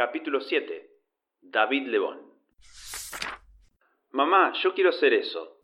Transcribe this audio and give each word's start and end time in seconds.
Capítulo 0.00 0.40
7. 0.40 0.64
David 1.42 1.88
Lebón. 1.88 2.16
Mamá, 4.12 4.54
yo 4.64 4.72
quiero 4.72 4.92
ser 4.92 5.12
eso. 5.12 5.60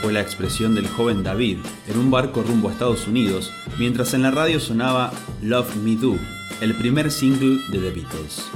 Fue 0.00 0.12
la 0.12 0.20
expresión 0.20 0.76
del 0.76 0.86
joven 0.86 1.24
David 1.24 1.58
en 1.88 1.98
un 1.98 2.08
barco 2.08 2.44
rumbo 2.44 2.68
a 2.68 2.72
Estados 2.72 3.08
Unidos 3.08 3.52
mientras 3.80 4.14
en 4.14 4.22
la 4.22 4.30
radio 4.30 4.60
sonaba 4.60 5.10
Love 5.42 5.74
Me 5.74 5.96
Do, 5.96 6.14
el 6.60 6.76
primer 6.78 7.10
single 7.10 7.58
de 7.72 7.80
The 7.80 7.90
Beatles. 7.90 8.52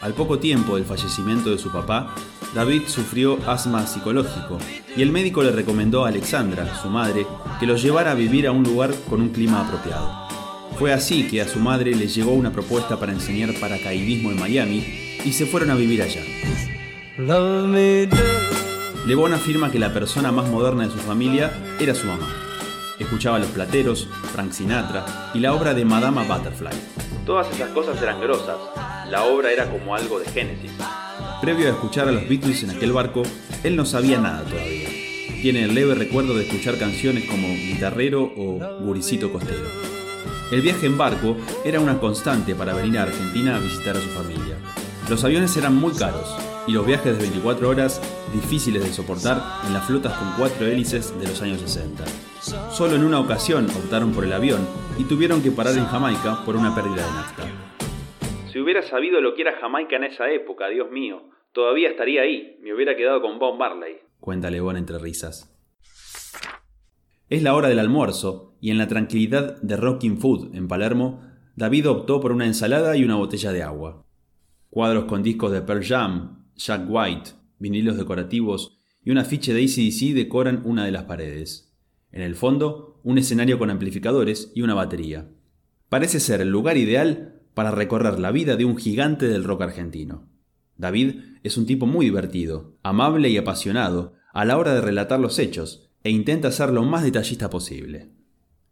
Al 0.00 0.14
poco 0.14 0.38
tiempo 0.38 0.76
del 0.76 0.86
fallecimiento 0.86 1.50
de 1.50 1.58
su 1.58 1.70
papá, 1.70 2.14
David 2.54 2.84
sufrió 2.86 3.36
asma 3.46 3.86
psicológico 3.86 4.56
y 4.96 5.02
el 5.02 5.12
médico 5.12 5.42
le 5.42 5.52
recomendó 5.52 6.06
a 6.06 6.08
Alexandra, 6.08 6.64
su 6.76 6.88
madre, 6.88 7.26
que 7.60 7.66
lo 7.66 7.76
llevara 7.76 8.12
a 8.12 8.14
vivir 8.14 8.46
a 8.46 8.52
un 8.52 8.62
lugar 8.62 8.92
con 9.10 9.20
un 9.20 9.34
clima 9.34 9.66
apropiado. 9.66 10.31
Fue 10.78 10.92
así 10.92 11.28
que 11.28 11.40
a 11.40 11.48
su 11.48 11.60
madre 11.60 11.94
le 11.94 12.08
llegó 12.08 12.32
una 12.32 12.52
propuesta 12.52 12.98
para 12.98 13.12
enseñar 13.12 13.52
paracaidismo 13.60 14.30
en 14.30 14.40
Miami 14.40 14.84
y 15.24 15.32
se 15.32 15.46
fueron 15.46 15.70
a 15.70 15.74
vivir 15.74 16.02
allá. 16.02 16.22
Lebón 19.06 19.34
afirma 19.34 19.70
que 19.70 19.78
la 19.78 19.92
persona 19.92 20.32
más 20.32 20.48
moderna 20.48 20.84
de 20.84 20.92
su 20.92 20.98
familia 20.98 21.52
era 21.80 21.94
su 21.94 22.06
mamá. 22.06 22.28
Escuchaba 22.98 23.38
Los 23.38 23.48
Plateros, 23.48 24.08
Frank 24.32 24.52
Sinatra 24.52 25.30
y 25.34 25.40
la 25.40 25.52
obra 25.54 25.74
de 25.74 25.84
Madama 25.84 26.22
Butterfly. 26.24 26.76
Todas 27.26 27.52
esas 27.52 27.70
cosas 27.70 28.00
eran 28.00 28.20
grosas. 28.20 28.56
La 29.10 29.24
obra 29.24 29.52
era 29.52 29.70
como 29.70 29.94
algo 29.94 30.18
de 30.18 30.26
Génesis. 30.26 30.70
Previo 31.40 31.66
a 31.66 31.70
escuchar 31.70 32.08
a 32.08 32.12
los 32.12 32.28
Beatles 32.28 32.62
en 32.62 32.70
aquel 32.70 32.92
barco, 32.92 33.22
él 33.62 33.76
no 33.76 33.84
sabía 33.84 34.18
nada 34.18 34.44
todavía. 34.44 34.88
Tiene 35.42 35.64
el 35.64 35.74
leve 35.74 35.94
recuerdo 35.94 36.34
de 36.34 36.44
escuchar 36.44 36.78
canciones 36.78 37.24
como 37.24 37.48
Guitarrero 37.48 38.32
o 38.36 38.58
Guricito 38.80 39.32
Costero. 39.32 39.91
El 40.52 40.60
viaje 40.60 40.84
en 40.84 40.98
barco 40.98 41.34
era 41.64 41.80
una 41.80 41.98
constante 41.98 42.54
para 42.54 42.74
venir 42.74 42.98
a 42.98 43.04
Argentina 43.04 43.56
a 43.56 43.58
visitar 43.58 43.96
a 43.96 44.00
su 44.00 44.10
familia. 44.10 44.58
Los 45.08 45.24
aviones 45.24 45.56
eran 45.56 45.74
muy 45.74 45.94
caros 45.94 46.36
y 46.66 46.72
los 46.72 46.86
viajes 46.86 47.16
de 47.16 47.22
24 47.22 47.70
horas 47.70 48.02
difíciles 48.34 48.84
de 48.84 48.92
soportar 48.92 49.38
en 49.66 49.72
las 49.72 49.86
flotas 49.86 50.12
con 50.12 50.28
cuatro 50.36 50.66
hélices 50.66 51.18
de 51.18 51.26
los 51.26 51.40
años 51.40 51.58
60. 51.62 52.04
Solo 52.70 52.96
en 52.96 53.04
una 53.04 53.18
ocasión 53.18 53.64
optaron 53.64 54.12
por 54.12 54.24
el 54.24 54.32
avión 54.34 54.68
y 54.98 55.04
tuvieron 55.04 55.42
que 55.42 55.52
parar 55.52 55.74
en 55.74 55.86
Jamaica 55.86 56.44
por 56.44 56.54
una 56.54 56.74
pérdida 56.74 57.06
de 57.06 57.12
nafta. 57.12 57.44
Si 58.52 58.60
hubiera 58.60 58.82
sabido 58.82 59.22
lo 59.22 59.34
que 59.34 59.40
era 59.40 59.58
Jamaica 59.58 59.96
en 59.96 60.04
esa 60.04 60.30
época, 60.30 60.68
Dios 60.68 60.90
mío, 60.90 61.22
todavía 61.52 61.88
estaría 61.88 62.20
ahí, 62.20 62.58
me 62.60 62.74
hubiera 62.74 62.94
quedado 62.94 63.22
con 63.22 63.38
Bob 63.38 63.56
Marley. 63.56 64.00
Cuenta 64.20 64.50
León 64.50 64.76
entre 64.76 64.98
risas. 64.98 65.51
Es 67.32 67.42
la 67.42 67.54
hora 67.54 67.70
del 67.70 67.78
almuerzo, 67.78 68.58
y 68.60 68.68
en 68.68 68.76
la 68.76 68.88
tranquilidad 68.88 69.56
de 69.62 69.78
Rocking 69.78 70.18
Food 70.18 70.54
en 70.54 70.68
Palermo, 70.68 71.22
David 71.56 71.88
optó 71.88 72.20
por 72.20 72.30
una 72.30 72.44
ensalada 72.44 72.94
y 72.94 73.04
una 73.04 73.14
botella 73.14 73.52
de 73.52 73.62
agua. 73.62 74.04
Cuadros 74.68 75.06
con 75.06 75.22
discos 75.22 75.50
de 75.50 75.62
Pearl 75.62 75.82
Jam, 75.82 76.44
Jack 76.56 76.82
White, 76.86 77.30
vinilos 77.58 77.96
decorativos 77.96 78.76
y 79.02 79.12
un 79.12 79.16
afiche 79.16 79.54
de 79.54 79.62
ACDC 79.62 80.14
decoran 80.14 80.60
una 80.66 80.84
de 80.84 80.90
las 80.90 81.04
paredes. 81.04 81.72
En 82.10 82.20
el 82.20 82.34
fondo, 82.34 83.00
un 83.02 83.16
escenario 83.16 83.58
con 83.58 83.70
amplificadores 83.70 84.52
y 84.54 84.60
una 84.60 84.74
batería. 84.74 85.30
Parece 85.88 86.20
ser 86.20 86.42
el 86.42 86.50
lugar 86.50 86.76
ideal 86.76 87.40
para 87.54 87.70
recorrer 87.70 88.18
la 88.18 88.30
vida 88.30 88.56
de 88.56 88.66
un 88.66 88.76
gigante 88.76 89.26
del 89.26 89.44
rock 89.44 89.62
argentino. 89.62 90.28
David 90.76 91.14
es 91.42 91.56
un 91.56 91.64
tipo 91.64 91.86
muy 91.86 92.04
divertido, 92.04 92.76
amable 92.82 93.30
y 93.30 93.38
apasionado 93.38 94.12
a 94.34 94.44
la 94.44 94.58
hora 94.58 94.74
de 94.74 94.82
relatar 94.82 95.18
los 95.18 95.38
hechos, 95.38 95.88
e 96.04 96.10
intenta 96.10 96.50
ser 96.50 96.70
lo 96.70 96.82
más 96.82 97.02
detallista 97.02 97.48
posible. 97.50 98.08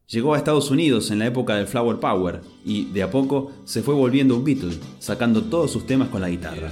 Llegó 0.07 0.35
a 0.35 0.39
Estados 0.39 0.71
Unidos 0.71 1.11
en 1.13 1.21
la 1.21 1.27
época 1.27 1.55
del 1.55 1.69
Flower 1.69 1.99
Power 1.99 2.41
y, 2.65 2.87
de 2.87 3.05
a 3.05 3.11
poco, 3.11 3.53
se 3.65 3.83
fue 3.83 3.95
volviendo 3.95 4.35
un 4.35 4.45
Beatle, 4.45 4.75
sacando 4.99 5.45
todos 5.45 5.71
sus 5.71 5.87
temas 5.87 6.09
con 6.09 6.21
la 6.21 6.31
guitarra. 6.31 6.71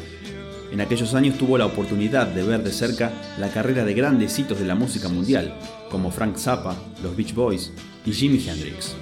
En 0.73 0.81
aquellos 0.81 1.14
años 1.14 1.39
tuvo 1.39 1.56
la 1.56 1.67
oportunidad 1.67 2.27
de 2.27 2.42
ver 2.42 2.64
de 2.64 2.73
cerca 2.73 3.12
la 3.39 3.51
carrera 3.51 3.84
de 3.84 3.95
grandes 3.95 4.36
hitos 4.39 4.59
de 4.59 4.67
la 4.67 4.75
música 4.75 5.09
mundial, 5.09 5.55
como 5.89 6.11
Frank 6.11 6.36
Zappa, 6.36 6.77
los 7.03 7.17
Beach 7.17 7.33
Boys 7.33 7.73
y 8.05 8.13
Jimi 8.13 8.45
Hendrix. 8.45 8.96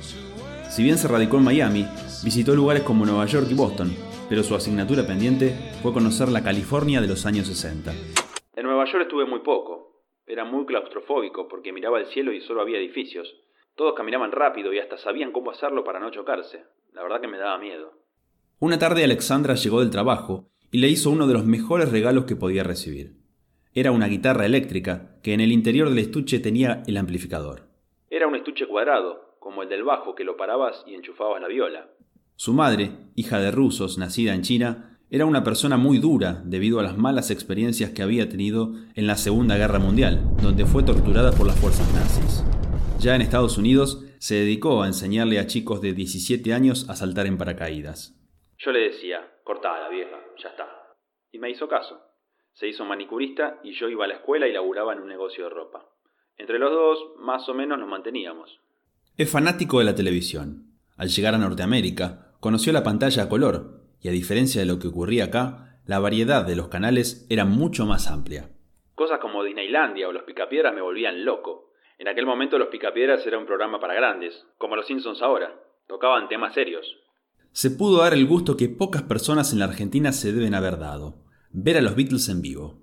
Si 0.71 0.83
bien 0.83 0.99
se 0.99 1.09
radicó 1.09 1.39
en 1.39 1.45
Miami, 1.45 1.87
visitó 2.23 2.55
lugares 2.55 2.83
como 2.83 3.07
Nueva 3.07 3.25
York 3.25 3.49
y 3.51 3.55
Boston, 3.55 3.91
pero 4.29 4.43
su 4.43 4.55
asignatura 4.55 5.07
pendiente 5.07 5.57
fue 5.83 5.95
conocer 5.95 6.29
la 6.29 6.43
California 6.43 7.01
de 7.01 7.09
los 7.09 7.25
años 7.25 7.47
60. 7.47 7.93
En 8.55 8.65
Nueva 8.65 8.85
York 8.85 9.05
estuve 9.05 9.25
muy 9.25 9.41
poco, 9.41 9.96
era 10.27 10.45
muy 10.45 10.67
claustrofóbico 10.67 11.47
porque 11.49 11.73
miraba 11.73 12.01
el 12.01 12.07
cielo 12.07 12.33
y 12.33 12.41
solo 12.41 12.61
había 12.61 12.79
edificios. 12.79 13.33
Todos 13.77 13.95
caminaban 13.95 14.33
rápido 14.33 14.73
y 14.73 14.79
hasta 14.79 14.99
sabían 14.99 15.33
cómo 15.33 15.51
hacerlo 15.51 15.85
para 15.85 16.01
no 16.01 16.11
chocarse. 16.11 16.65
La 16.93 17.03
verdad 17.03 17.21
que 17.21 17.29
me 17.29 17.39
daba 17.39 17.59
miedo. 17.59 17.93
Una 18.59 18.79
tarde 18.79 19.05
Alexandra 19.05 19.55
llegó 19.55 19.81
del 19.81 19.91
trabajo 19.91 20.49
y 20.71 20.79
le 20.79 20.89
hizo 20.89 21.11
uno 21.11 21.27
de 21.27 21.35
los 21.35 21.45
mejores 21.45 21.93
regalos 21.93 22.25
que 22.25 22.37
podía 22.37 22.65
recibir. 22.65 23.17
Era 23.73 23.93
una 23.93 24.09
guitarra 24.09 24.47
eléctrica 24.47 25.21
que 25.23 25.35
en 25.35 25.41
el 25.41 25.53
interior 25.53 25.91
del 25.91 25.99
estuche 25.99 26.41
tenía 26.41 26.83
el 26.87 26.97
amplificador. 26.97 27.69
Era 28.09 28.27
un 28.27 28.35
estuche 28.35 28.67
cuadrado, 28.67 29.37
como 29.39 29.63
el 29.63 29.69
del 29.69 29.85
bajo 29.85 30.15
que 30.15 30.25
lo 30.25 30.37
parabas 30.37 30.83
y 30.87 30.95
enchufabas 30.95 31.41
la 31.41 31.49
viola. 31.49 31.91
Su 32.35 32.53
madre, 32.53 32.91
hija 33.15 33.39
de 33.39 33.51
rusos, 33.51 33.99
nacida 33.99 34.35
en 34.35 34.43
China, 34.43 34.96
era 35.09 35.25
una 35.25 35.45
persona 35.45 35.77
muy 35.77 35.99
dura 35.99 36.43
debido 36.45 36.81
a 36.81 36.83
las 36.83 36.99
malas 36.99 37.31
experiencias 37.31 37.91
que 37.91 38.03
había 38.03 38.29
tenido 38.29 38.73
en 38.97 39.07
la 39.07 39.17
Segunda 39.17 39.57
Guerra 39.57 39.79
Mundial, 39.79 40.21
donde 40.43 40.67
fue 40.67 40.83
torturada 40.83 41.31
por 41.31 41.47
las 41.47 41.59
fuerzas 41.61 41.93
nazis. 41.95 42.45
Ya 42.99 43.15
en 43.15 43.23
Estados 43.23 43.57
Unidos 43.57 44.05
se 44.19 44.35
dedicó 44.35 44.83
a 44.83 44.89
enseñarle 44.89 45.39
a 45.39 45.47
chicos 45.47 45.81
de 45.81 45.93
17 45.93 46.53
años 46.53 46.89
a 46.91 46.97
saltar 46.97 47.27
en 47.27 47.39
paracaídas. 47.39 48.17
Yo 48.59 48.73
le 48.73 48.81
decía, 48.81 49.21
cortada 49.45 49.89
vieja, 49.89 50.17
ya 50.43 50.49
está. 50.49 50.67
Y 51.31 51.39
me 51.39 51.51
hizo 51.51 51.69
caso. 51.69 52.01
Se 52.55 52.67
hizo 52.67 52.85
manicurista 52.85 53.61
y 53.63 53.79
yo 53.79 53.89
iba 53.89 54.07
a 54.07 54.09
la 54.09 54.15
escuela 54.15 54.49
y 54.49 54.53
laburaba 54.53 54.93
en 54.95 55.01
un 55.01 55.09
negocio 55.09 55.45
de 55.45 55.51
ropa. 55.51 55.87
Entre 56.37 56.59
los 56.59 56.73
dos, 56.73 56.99
más 57.21 57.49
o 57.49 57.55
menos 57.55 57.79
nos 57.79 57.89
manteníamos. 57.89 58.59
Es 59.17 59.31
fanático 59.31 59.79
de 59.79 59.85
la 59.85 59.95
televisión. 59.95 60.73
Al 60.97 61.09
llegar 61.11 61.35
a 61.35 61.39
Norteamérica, 61.39 62.33
conoció 62.41 62.73
la 62.73 62.83
pantalla 62.83 63.25
a 63.25 63.29
color 63.29 63.76
y 64.07 64.09
a 64.09 64.13
diferencia 64.13 64.61
de 64.61 64.69
lo 64.69 64.79
que 64.79 64.87
ocurría 64.87 65.25
acá, 65.25 65.81
la 65.85 65.99
variedad 65.99 66.47
de 66.47 66.55
los 66.55 66.69
canales 66.69 67.27
era 67.29 67.45
mucho 67.45 67.87
más 67.87 68.07
amplia. 68.07 68.51
Cosas 68.95 69.19
como 69.19 69.43
Disneylandia 69.43 70.07
o 70.07 70.13
Los 70.13 70.23
Picapiedras 70.23 70.73
me 70.73 70.81
volvían 70.81 71.25
loco. 71.25 71.73
En 71.99 72.07
aquel 72.07 72.25
momento 72.25 72.57
Los 72.57 72.69
Picapiedras 72.69 73.27
era 73.27 73.37
un 73.37 73.47
programa 73.47 73.81
para 73.81 73.95
grandes, 73.95 74.47
como 74.59 74.77
Los 74.77 74.87
Simpsons 74.87 75.23
ahora. 75.23 75.53
Tocaban 75.89 76.29
temas 76.29 76.55
serios. 76.55 76.87
Se 77.51 77.69
pudo 77.69 78.03
dar 78.03 78.15
el 78.15 78.27
gusto 78.27 78.57
que 78.57 78.69
pocas 78.69 79.03
personas 79.03 79.53
en 79.53 79.59
la 79.59 79.65
Argentina 79.65 80.13
se 80.13 80.33
deben 80.33 80.55
haber 80.55 80.79
dado. 80.79 81.17
Ver 81.51 81.77
a 81.77 81.81
los 81.81 81.97
Beatles 81.97 82.29
en 82.29 82.43
vivo. 82.43 82.79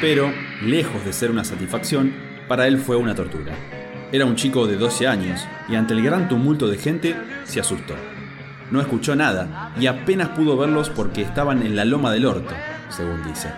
Pero, 0.00 0.32
lejos 0.62 1.04
de 1.04 1.12
ser 1.12 1.30
una 1.30 1.44
satisfacción, 1.44 2.14
para 2.48 2.66
él 2.66 2.78
fue 2.78 2.96
una 2.96 3.14
tortura. 3.14 3.75
Era 4.12 4.24
un 4.24 4.36
chico 4.36 4.68
de 4.68 4.76
12 4.76 5.08
años 5.08 5.40
y 5.68 5.74
ante 5.74 5.92
el 5.92 6.02
gran 6.02 6.28
tumulto 6.28 6.68
de 6.68 6.78
gente 6.78 7.16
se 7.42 7.58
asustó. 7.58 7.94
No 8.70 8.80
escuchó 8.80 9.16
nada 9.16 9.72
y 9.78 9.88
apenas 9.88 10.28
pudo 10.28 10.56
verlos 10.56 10.90
porque 10.90 11.22
estaban 11.22 11.62
en 11.66 11.74
la 11.74 11.84
loma 11.84 12.12
del 12.12 12.26
orto, 12.26 12.54
según 12.88 13.24
dice. 13.24 13.50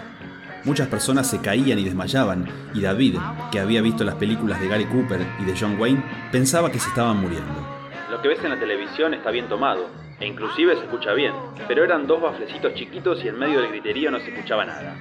Muchas 0.64 0.88
personas 0.88 1.28
se 1.28 1.40
caían 1.40 1.78
y 1.78 1.84
desmayaban 1.84 2.48
y 2.72 2.80
David, 2.80 3.16
que 3.52 3.60
había 3.60 3.82
visto 3.82 4.04
las 4.04 4.14
películas 4.14 4.58
de 4.58 4.68
Gary 4.68 4.86
Cooper 4.86 5.20
y 5.38 5.44
de 5.44 5.54
John 5.58 5.78
Wayne, 5.78 6.02
pensaba 6.32 6.72
que 6.72 6.80
se 6.80 6.88
estaban 6.88 7.18
muriendo. 7.18 7.66
Lo 8.10 8.20
que 8.22 8.28
ves 8.28 8.42
en 8.42 8.50
la 8.50 8.58
televisión 8.58 9.12
está 9.12 9.30
bien 9.30 9.48
tomado, 9.48 9.90
e 10.20 10.26
inclusive 10.26 10.74
se 10.74 10.82
escucha 10.82 11.12
bien, 11.12 11.32
pero 11.66 11.84
eran 11.84 12.06
dos 12.06 12.20
baflecitos 12.20 12.74
chiquitos 12.74 13.24
y 13.24 13.28
en 13.28 13.38
medio 13.38 13.60
del 13.60 13.70
griterío 13.70 14.10
no 14.10 14.18
se 14.18 14.30
escuchaba 14.30 14.64
nada. 14.64 14.96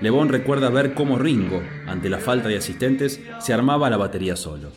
Lebón 0.00 0.28
recuerda 0.28 0.68
ver 0.68 0.94
cómo 0.94 1.18
Ringo, 1.18 1.62
ante 1.86 2.10
la 2.10 2.18
falta 2.18 2.48
de 2.48 2.58
asistentes, 2.58 3.20
se 3.40 3.52
armaba 3.52 3.88
la 3.88 3.96
batería 3.96 4.36
solo. 4.36 4.70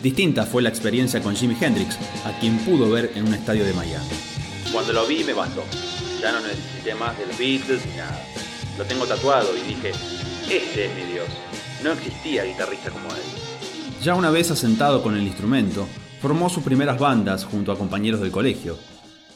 Distinta 0.00 0.44
fue 0.44 0.62
la 0.62 0.68
experiencia 0.68 1.22
con 1.22 1.36
Jimi 1.36 1.56
Hendrix, 1.60 1.98
a 2.26 2.38
quien 2.40 2.58
pudo 2.58 2.90
ver 2.90 3.12
en 3.14 3.26
un 3.26 3.34
estadio 3.34 3.64
de 3.64 3.72
Miami. 3.74 4.08
Cuando 4.72 4.92
lo 4.92 5.06
vi 5.06 5.22
me 5.22 5.32
bastó. 5.32 5.62
Ya 6.20 6.32
no 6.32 6.40
necesité 6.40 6.94
más 6.94 7.16
de 7.18 7.26
los 7.26 7.38
Beatles 7.38 7.86
ni 7.86 7.96
nada. 7.96 8.18
Lo 8.78 8.84
tengo 8.84 9.06
tatuado 9.06 9.56
y 9.56 9.60
dije, 9.60 9.90
este 10.50 10.86
es 10.86 10.94
mi 10.94 11.12
Dios. 11.12 11.28
No 11.82 11.92
existía 11.92 12.44
guitarrista 12.44 12.90
como 12.90 13.08
él. 13.10 13.22
Ya 14.02 14.14
una 14.14 14.30
vez 14.30 14.50
asentado 14.50 15.02
con 15.02 15.16
el 15.16 15.22
instrumento, 15.22 15.86
formó 16.20 16.48
sus 16.48 16.64
primeras 16.64 16.98
bandas 16.98 17.44
junto 17.44 17.70
a 17.70 17.78
compañeros 17.78 18.20
del 18.20 18.30
colegio. 18.30 18.76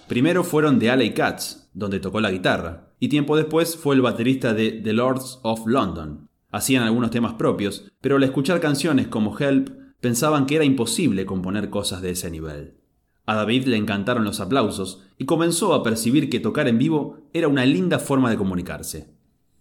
Primero 0.08 0.42
fueron 0.42 0.78
The 0.78 0.90
Alley 0.90 1.12
Cats, 1.12 1.68
donde 1.74 2.00
tocó 2.00 2.22
la 2.22 2.30
guitarra, 2.30 2.94
y 2.98 3.08
tiempo 3.08 3.36
después 3.36 3.76
fue 3.76 3.94
el 3.94 4.00
baterista 4.00 4.54
de 4.54 4.72
The 4.72 4.94
Lords 4.94 5.38
of 5.42 5.66
London. 5.66 6.30
Hacían 6.50 6.82
algunos 6.82 7.10
temas 7.10 7.34
propios, 7.34 7.92
pero 8.00 8.16
al 8.16 8.22
escuchar 8.22 8.58
canciones 8.58 9.08
como 9.08 9.38
Help 9.38 9.68
pensaban 10.00 10.46
que 10.46 10.56
era 10.56 10.64
imposible 10.64 11.26
componer 11.26 11.68
cosas 11.68 12.00
de 12.00 12.10
ese 12.10 12.30
nivel. 12.30 12.78
A 13.26 13.34
David 13.34 13.66
le 13.66 13.76
encantaron 13.76 14.24
los 14.24 14.40
aplausos 14.40 15.02
y 15.18 15.26
comenzó 15.26 15.74
a 15.74 15.82
percibir 15.82 16.30
que 16.30 16.40
tocar 16.40 16.68
en 16.68 16.78
vivo 16.78 17.28
era 17.34 17.48
una 17.48 17.66
linda 17.66 17.98
forma 17.98 18.30
de 18.30 18.38
comunicarse. 18.38 19.12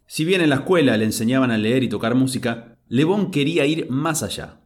Si 0.06 0.24
bien 0.24 0.40
en 0.40 0.50
la 0.50 0.56
escuela 0.56 0.96
le 0.96 1.04
enseñaban 1.04 1.52
a 1.52 1.58
leer 1.58 1.84
y 1.84 1.90
tocar 1.90 2.16
música, 2.16 2.78
Le 2.88 3.06
quería 3.34 3.66
ir 3.66 3.90
más 3.90 4.24
allá. 4.24 4.62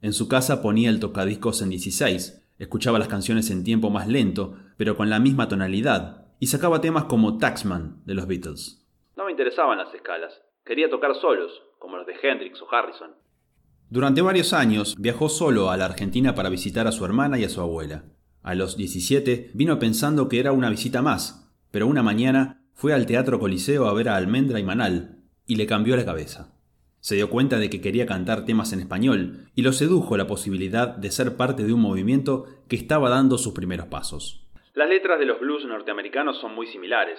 En 0.00 0.14
su 0.14 0.28
casa 0.28 0.62
ponía 0.62 0.88
el 0.88 0.98
tocadiscos 0.98 1.60
en 1.60 1.68
16, 1.68 2.40
Escuchaba 2.60 2.98
las 2.98 3.08
canciones 3.08 3.50
en 3.50 3.64
tiempo 3.64 3.88
más 3.88 4.06
lento, 4.06 4.58
pero 4.80 4.96
con 4.96 5.10
la 5.10 5.20
misma 5.20 5.46
tonalidad, 5.46 6.28
y 6.38 6.46
sacaba 6.46 6.80
temas 6.80 7.04
como 7.04 7.36
Taxman 7.36 8.00
de 8.06 8.14
los 8.14 8.26
Beatles. 8.26 8.88
No 9.14 9.26
me 9.26 9.30
interesaban 9.30 9.76
las 9.76 9.92
escalas. 9.92 10.32
Quería 10.64 10.88
tocar 10.88 11.14
solos, 11.16 11.52
como 11.78 11.98
los 11.98 12.06
de 12.06 12.14
Hendrix 12.14 12.62
o 12.62 12.74
Harrison. 12.74 13.10
Durante 13.90 14.22
varios 14.22 14.54
años 14.54 14.96
viajó 14.98 15.28
solo 15.28 15.68
a 15.68 15.76
la 15.76 15.84
Argentina 15.84 16.34
para 16.34 16.48
visitar 16.48 16.86
a 16.86 16.92
su 16.92 17.04
hermana 17.04 17.38
y 17.38 17.44
a 17.44 17.50
su 17.50 17.60
abuela. 17.60 18.04
A 18.42 18.54
los 18.54 18.78
17 18.78 19.50
vino 19.52 19.78
pensando 19.78 20.30
que 20.30 20.40
era 20.40 20.52
una 20.52 20.70
visita 20.70 21.02
más, 21.02 21.52
pero 21.70 21.86
una 21.86 22.02
mañana 22.02 22.64
fue 22.72 22.94
al 22.94 23.04
Teatro 23.04 23.38
Coliseo 23.38 23.86
a 23.86 23.92
ver 23.92 24.08
a 24.08 24.16
Almendra 24.16 24.60
y 24.60 24.64
Manal, 24.64 25.24
y 25.46 25.56
le 25.56 25.66
cambió 25.66 25.94
la 25.94 26.06
cabeza. 26.06 26.54
Se 27.00 27.16
dio 27.16 27.28
cuenta 27.28 27.58
de 27.58 27.68
que 27.68 27.82
quería 27.82 28.06
cantar 28.06 28.46
temas 28.46 28.72
en 28.72 28.80
español 28.80 29.50
y 29.54 29.60
lo 29.60 29.74
sedujo 29.74 30.16
la 30.16 30.26
posibilidad 30.26 30.88
de 30.88 31.10
ser 31.10 31.36
parte 31.36 31.64
de 31.64 31.74
un 31.74 31.82
movimiento 31.82 32.46
que 32.66 32.76
estaba 32.76 33.10
dando 33.10 33.36
sus 33.36 33.52
primeros 33.52 33.88
pasos. 33.88 34.46
Las 34.74 34.88
letras 34.88 35.18
de 35.18 35.26
los 35.26 35.40
blues 35.40 35.64
norteamericanos 35.64 36.40
son 36.40 36.54
muy 36.54 36.66
similares. 36.68 37.18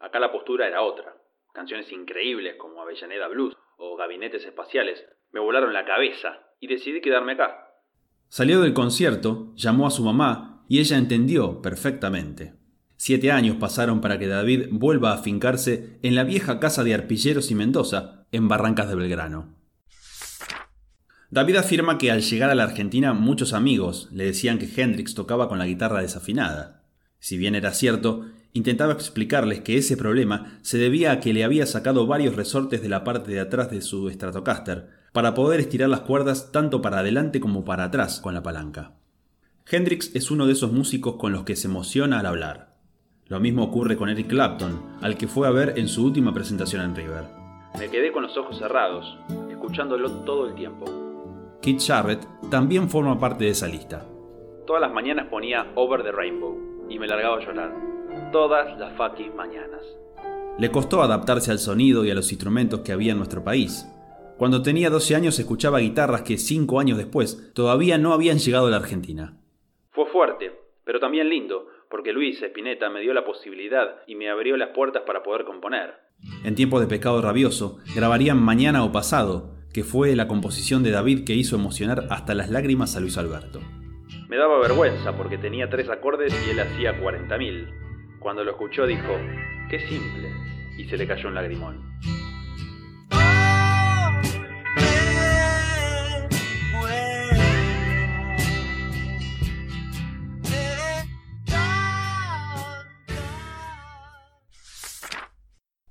Acá 0.00 0.18
la 0.18 0.32
postura 0.32 0.66
era 0.66 0.82
otra. 0.82 1.14
Canciones 1.52 1.90
increíbles 1.92 2.56
como 2.56 2.82
Avellaneda 2.82 3.28
Blues 3.28 3.56
o 3.76 3.96
Gabinetes 3.96 4.44
Espaciales 4.44 5.04
me 5.32 5.40
volaron 5.40 5.72
la 5.72 5.84
cabeza 5.84 6.40
y 6.58 6.66
decidí 6.66 7.00
quedarme 7.00 7.32
acá. 7.32 7.68
Salió 8.28 8.60
del 8.60 8.74
concierto, 8.74 9.52
llamó 9.54 9.86
a 9.86 9.90
su 9.90 10.02
mamá 10.02 10.64
y 10.68 10.80
ella 10.80 10.98
entendió 10.98 11.62
perfectamente. 11.62 12.54
Siete 12.96 13.30
años 13.30 13.56
pasaron 13.56 14.00
para 14.00 14.18
que 14.18 14.26
David 14.26 14.66
vuelva 14.72 15.12
a 15.12 15.18
fincarse 15.18 16.00
en 16.02 16.16
la 16.16 16.24
vieja 16.24 16.58
casa 16.58 16.82
de 16.82 16.94
Arpilleros 16.94 17.50
y 17.52 17.54
Mendoza, 17.54 18.26
en 18.32 18.48
Barrancas 18.48 18.88
de 18.88 18.96
Belgrano. 18.96 19.54
David 21.30 21.56
afirma 21.56 21.96
que 21.96 22.10
al 22.10 22.22
llegar 22.22 22.50
a 22.50 22.54
la 22.54 22.64
Argentina 22.64 23.12
muchos 23.12 23.52
amigos 23.52 24.08
le 24.12 24.24
decían 24.24 24.58
que 24.58 24.68
Hendrix 24.76 25.14
tocaba 25.14 25.48
con 25.48 25.58
la 25.58 25.66
guitarra 25.66 26.00
desafinada. 26.00 26.77
Si 27.20 27.36
bien 27.36 27.54
era 27.54 27.72
cierto, 27.72 28.26
intentaba 28.52 28.92
explicarles 28.92 29.60
que 29.60 29.76
ese 29.76 29.96
problema 29.96 30.58
se 30.62 30.78
debía 30.78 31.12
a 31.12 31.20
que 31.20 31.32
le 31.32 31.44
había 31.44 31.66
sacado 31.66 32.06
varios 32.06 32.36
resortes 32.36 32.82
de 32.82 32.88
la 32.88 33.04
parte 33.04 33.30
de 33.32 33.40
atrás 33.40 33.70
de 33.70 33.80
su 33.80 34.08
Stratocaster 34.08 34.88
para 35.12 35.34
poder 35.34 35.60
estirar 35.60 35.88
las 35.88 36.00
cuerdas 36.00 36.52
tanto 36.52 36.80
para 36.80 37.00
adelante 37.00 37.40
como 37.40 37.64
para 37.64 37.84
atrás 37.84 38.20
con 38.20 38.34
la 38.34 38.42
palanca. 38.42 38.92
Hendrix 39.70 40.14
es 40.14 40.30
uno 40.30 40.46
de 40.46 40.52
esos 40.52 40.72
músicos 40.72 41.16
con 41.16 41.32
los 41.32 41.44
que 41.44 41.56
se 41.56 41.68
emociona 41.68 42.20
al 42.20 42.26
hablar. 42.26 42.76
Lo 43.26 43.40
mismo 43.40 43.64
ocurre 43.64 43.96
con 43.96 44.08
Eric 44.08 44.28
Clapton, 44.28 44.80
al 45.02 45.18
que 45.18 45.28
fue 45.28 45.46
a 45.46 45.50
ver 45.50 45.74
en 45.76 45.88
su 45.88 46.04
última 46.04 46.32
presentación 46.32 46.82
en 46.82 46.96
River. 46.96 47.24
Me 47.78 47.90
quedé 47.90 48.10
con 48.10 48.22
los 48.22 48.36
ojos 48.38 48.58
cerrados, 48.58 49.18
escuchándolo 49.50 50.10
todo 50.24 50.46
el 50.48 50.54
tiempo. 50.54 50.86
Keith 51.60 51.82
Jarrett 51.86 52.26
también 52.48 52.88
forma 52.88 53.18
parte 53.18 53.44
de 53.44 53.50
esa 53.50 53.66
lista. 53.66 54.06
Todas 54.66 54.80
las 54.80 54.92
mañanas 54.92 55.26
ponía 55.26 55.66
Over 55.74 56.02
the 56.02 56.12
Rainbow 56.12 56.77
y 56.88 56.98
me 56.98 57.06
largaba 57.06 57.36
a 57.36 57.40
llorar. 57.40 57.74
Todas 58.32 58.78
las 58.78 58.96
fucking 58.96 59.34
mañanas. 59.36 59.82
Le 60.58 60.70
costó 60.70 61.02
adaptarse 61.02 61.50
al 61.50 61.58
sonido 61.58 62.04
y 62.04 62.10
a 62.10 62.14
los 62.14 62.32
instrumentos 62.32 62.80
que 62.80 62.92
había 62.92 63.12
en 63.12 63.18
nuestro 63.18 63.44
país. 63.44 63.86
Cuando 64.36 64.62
tenía 64.62 64.90
12 64.90 65.14
años 65.14 65.38
escuchaba 65.38 65.78
guitarras 65.78 66.22
que 66.22 66.38
5 66.38 66.80
años 66.80 66.98
después 66.98 67.52
todavía 67.54 67.98
no 67.98 68.12
habían 68.12 68.38
llegado 68.38 68.66
a 68.66 68.70
la 68.70 68.76
Argentina. 68.76 69.38
Fue 69.90 70.06
fuerte, 70.06 70.52
pero 70.84 71.00
también 71.00 71.28
lindo, 71.28 71.66
porque 71.90 72.12
Luis 72.12 72.42
Espineta 72.42 72.90
me 72.90 73.00
dio 73.00 73.14
la 73.14 73.24
posibilidad 73.24 73.96
y 74.06 74.14
me 74.14 74.30
abrió 74.30 74.56
las 74.56 74.70
puertas 74.70 75.02
para 75.06 75.22
poder 75.22 75.44
componer. 75.44 75.94
En 76.44 76.54
tiempos 76.54 76.80
de 76.80 76.86
pecado 76.86 77.22
rabioso, 77.22 77.78
grabarían 77.94 78.42
Mañana 78.42 78.84
o 78.84 78.92
Pasado, 78.92 79.54
que 79.72 79.84
fue 79.84 80.16
la 80.16 80.28
composición 80.28 80.82
de 80.82 80.90
David 80.90 81.24
que 81.24 81.34
hizo 81.34 81.56
emocionar 81.56 82.06
hasta 82.10 82.34
las 82.34 82.50
lágrimas 82.50 82.96
a 82.96 83.00
Luis 83.00 83.16
Alberto. 83.18 83.60
Me 84.28 84.36
daba 84.36 84.58
vergüenza 84.60 85.16
porque 85.16 85.38
tenía 85.38 85.70
tres 85.70 85.88
acordes 85.88 86.34
y 86.46 86.50
él 86.50 86.60
hacía 86.60 87.00
40.000. 87.00 88.18
Cuando 88.18 88.44
lo 88.44 88.50
escuchó 88.50 88.86
dijo, 88.86 89.16
qué 89.70 89.80
simple, 89.80 90.30
y 90.76 90.84
se 90.86 90.98
le 90.98 91.06
cayó 91.06 91.28
un 91.28 91.34
lagrimón. 91.34 91.98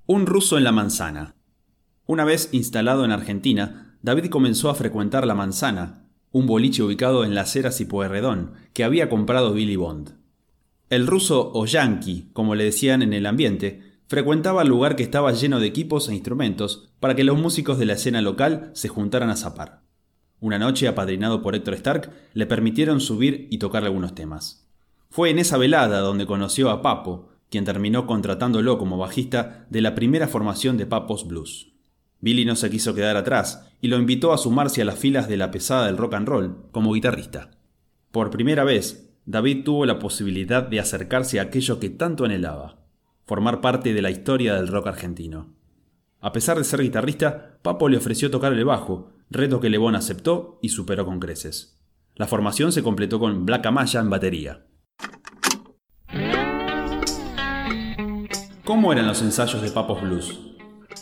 Un 0.06 0.26
ruso 0.26 0.56
en 0.56 0.62
la 0.62 0.70
manzana. 0.70 1.34
Una 2.06 2.24
vez 2.24 2.50
instalado 2.52 3.04
en 3.04 3.10
Argentina, 3.10 3.98
David 4.00 4.30
comenzó 4.30 4.70
a 4.70 4.76
frecuentar 4.76 5.26
La 5.26 5.34
Manzana, 5.34 6.07
un 6.32 6.46
boliche 6.46 6.82
ubicado 6.82 7.24
en 7.24 7.34
las 7.34 7.54
Heras 7.56 7.80
y 7.80 7.84
Pueyrredón, 7.84 8.52
que 8.72 8.84
había 8.84 9.08
comprado 9.08 9.52
Billy 9.52 9.76
Bond. 9.76 10.16
El 10.90 11.06
ruso 11.06 11.50
o 11.54 11.66
yankee, 11.66 12.30
como 12.32 12.54
le 12.54 12.64
decían 12.64 13.02
en 13.02 13.12
el 13.12 13.26
ambiente, 13.26 13.82
frecuentaba 14.06 14.62
el 14.62 14.68
lugar 14.68 14.96
que 14.96 15.02
estaba 15.02 15.32
lleno 15.32 15.60
de 15.60 15.66
equipos 15.66 16.08
e 16.08 16.14
instrumentos 16.14 16.90
para 16.98 17.14
que 17.14 17.24
los 17.24 17.38
músicos 17.38 17.78
de 17.78 17.86
la 17.86 17.92
escena 17.94 18.22
local 18.22 18.70
se 18.72 18.88
juntaran 18.88 19.30
a 19.30 19.36
zapar. 19.36 19.82
Una 20.40 20.58
noche, 20.58 20.88
apadrinado 20.88 21.42
por 21.42 21.54
Héctor 21.54 21.74
Stark, 21.74 22.12
le 22.32 22.46
permitieron 22.46 23.00
subir 23.00 23.48
y 23.50 23.58
tocar 23.58 23.84
algunos 23.84 24.14
temas. 24.14 24.66
Fue 25.10 25.30
en 25.30 25.38
esa 25.38 25.58
velada 25.58 26.00
donde 26.00 26.26
conoció 26.26 26.70
a 26.70 26.80
Papo, 26.80 27.28
quien 27.50 27.64
terminó 27.64 28.06
contratándolo 28.06 28.78
como 28.78 28.98
bajista 28.98 29.66
de 29.70 29.80
la 29.80 29.94
primera 29.94 30.28
formación 30.28 30.76
de 30.76 30.86
Papos 30.86 31.26
Blues. 31.26 31.67
Billy 32.20 32.44
no 32.44 32.56
se 32.56 32.70
quiso 32.70 32.94
quedar 32.94 33.16
atrás 33.16 33.70
y 33.80 33.88
lo 33.88 33.98
invitó 33.98 34.32
a 34.32 34.38
sumarse 34.38 34.82
a 34.82 34.84
las 34.84 34.98
filas 34.98 35.28
de 35.28 35.36
la 35.36 35.50
pesada 35.50 35.86
del 35.86 35.96
rock 35.96 36.14
and 36.14 36.28
roll 36.28 36.56
como 36.72 36.92
guitarrista. 36.92 37.50
Por 38.10 38.30
primera 38.30 38.64
vez, 38.64 39.10
David 39.26 39.64
tuvo 39.64 39.86
la 39.86 39.98
posibilidad 39.98 40.62
de 40.62 40.80
acercarse 40.80 41.38
a 41.38 41.44
aquello 41.44 41.78
que 41.78 41.90
tanto 41.90 42.24
anhelaba, 42.24 42.78
formar 43.24 43.60
parte 43.60 43.92
de 43.92 44.02
la 44.02 44.10
historia 44.10 44.54
del 44.54 44.68
rock 44.68 44.88
argentino. 44.88 45.54
A 46.20 46.32
pesar 46.32 46.58
de 46.58 46.64
ser 46.64 46.80
guitarrista, 46.80 47.58
Papo 47.62 47.88
le 47.88 47.98
ofreció 47.98 48.30
tocar 48.30 48.52
el 48.52 48.64
bajo, 48.64 49.12
reto 49.30 49.60
que 49.60 49.70
Lebón 49.70 49.94
aceptó 49.94 50.58
y 50.62 50.70
superó 50.70 51.04
con 51.04 51.20
creces. 51.20 51.78
La 52.14 52.26
formación 52.26 52.72
se 52.72 52.82
completó 52.82 53.20
con 53.20 53.46
Black 53.46 53.66
Amaya 53.66 54.00
en 54.00 54.10
batería. 54.10 54.66
¿Cómo 58.64 58.92
eran 58.92 59.06
los 59.06 59.22
ensayos 59.22 59.62
de 59.62 59.70
Papos 59.70 60.02
Blues? 60.02 60.57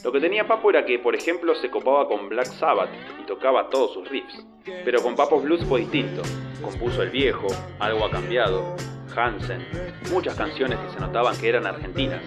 Lo 0.06 0.12
que 0.12 0.20
tenía 0.20 0.46
Papo 0.46 0.70
era 0.70 0.86
que, 0.86 1.00
por 1.00 1.16
ejemplo, 1.16 1.52
se 1.56 1.68
copaba 1.68 2.06
con 2.06 2.28
Black 2.28 2.46
Sabbath 2.46 2.90
y 3.20 3.26
tocaba 3.26 3.68
todos 3.68 3.92
sus 3.92 4.08
riffs. 4.08 4.46
Pero 4.84 5.02
con 5.02 5.16
Papos 5.16 5.42
Blues 5.42 5.64
fue 5.64 5.80
distinto. 5.80 6.22
Compuso 6.62 7.02
El 7.02 7.10
Viejo, 7.10 7.48
Algo 7.80 8.04
ha 8.04 8.10
cambiado, 8.12 8.76
Hansen, 9.16 9.66
muchas 10.12 10.36
canciones 10.36 10.78
que 10.78 10.90
se 10.94 11.00
notaban 11.00 11.36
que 11.36 11.48
eran 11.48 11.66
argentinas. 11.66 12.22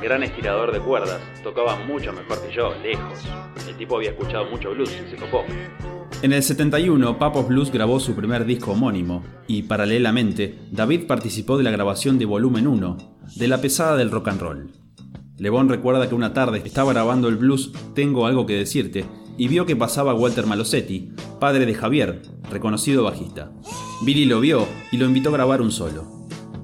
Gran 0.00 0.22
estirador 0.22 0.70
de 0.70 0.78
cuerdas, 0.78 1.20
tocaba 1.42 1.74
mucho 1.74 2.12
mejor 2.12 2.40
que 2.46 2.54
yo, 2.54 2.72
lejos. 2.80 3.28
El 3.68 3.76
tipo 3.76 3.96
había 3.96 4.10
escuchado 4.10 4.44
mucho 4.44 4.70
blues 4.70 4.96
y 5.04 5.10
se 5.10 5.16
copó. 5.16 5.42
En 6.22 6.32
el 6.32 6.44
71, 6.44 7.18
Papos 7.18 7.48
Blues 7.48 7.72
grabó 7.72 7.98
su 7.98 8.14
primer 8.14 8.44
disco 8.44 8.70
homónimo, 8.70 9.24
y 9.48 9.64
paralelamente, 9.64 10.60
David 10.70 11.08
participó 11.08 11.58
de 11.58 11.64
la 11.64 11.72
grabación 11.72 12.20
de 12.20 12.24
Volumen 12.24 12.68
1, 12.68 12.96
de 13.34 13.48
la 13.48 13.60
pesada 13.60 13.96
del 13.96 14.12
rock 14.12 14.28
and 14.28 14.40
roll. 14.40 14.85
Lebón 15.38 15.68
recuerda 15.68 16.08
que 16.08 16.14
una 16.14 16.32
tarde 16.32 16.62
estaba 16.64 16.92
grabando 16.92 17.28
el 17.28 17.36
blues 17.36 17.72
Tengo 17.94 18.26
algo 18.26 18.46
que 18.46 18.56
decirte, 18.56 19.04
y 19.36 19.48
vio 19.48 19.66
que 19.66 19.76
pasaba 19.76 20.14
Walter 20.14 20.46
Malosetti, 20.46 21.12
padre 21.38 21.66
de 21.66 21.74
Javier, 21.74 22.22
reconocido 22.50 23.04
bajista. 23.04 23.52
Billy 24.02 24.24
lo 24.24 24.40
vio 24.40 24.66
y 24.92 24.96
lo 24.96 25.04
invitó 25.04 25.28
a 25.28 25.32
grabar 25.32 25.60
un 25.60 25.70
solo. 25.70 26.04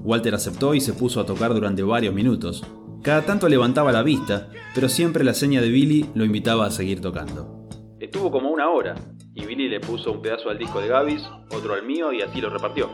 Walter 0.01 0.33
aceptó 0.33 0.73
y 0.73 0.81
se 0.81 0.93
puso 0.93 1.19
a 1.19 1.25
tocar 1.25 1.53
durante 1.53 1.83
varios 1.83 2.15
minutos. 2.15 2.65
Cada 3.03 3.21
tanto 3.21 3.47
levantaba 3.47 3.91
la 3.91 4.01
vista, 4.01 4.49
pero 4.73 4.89
siempre 4.89 5.23
la 5.23 5.33
seña 5.33 5.61
de 5.61 5.69
Billy 5.69 6.09
lo 6.15 6.25
invitaba 6.25 6.65
a 6.65 6.71
seguir 6.71 6.99
tocando. 6.99 7.67
Estuvo 7.99 8.31
como 8.31 8.49
una 8.49 8.69
hora, 8.69 8.95
y 9.35 9.45
Billy 9.45 9.69
le 9.69 9.79
puso 9.81 10.11
un 10.11 10.21
pedazo 10.21 10.49
al 10.49 10.57
disco 10.57 10.81
de 10.81 10.87
Gavis, 10.87 11.23
otro 11.51 11.73
al 11.73 11.85
mío 11.85 12.11
y 12.11 12.21
así 12.21 12.41
lo 12.41 12.49
repartió. 12.49 12.89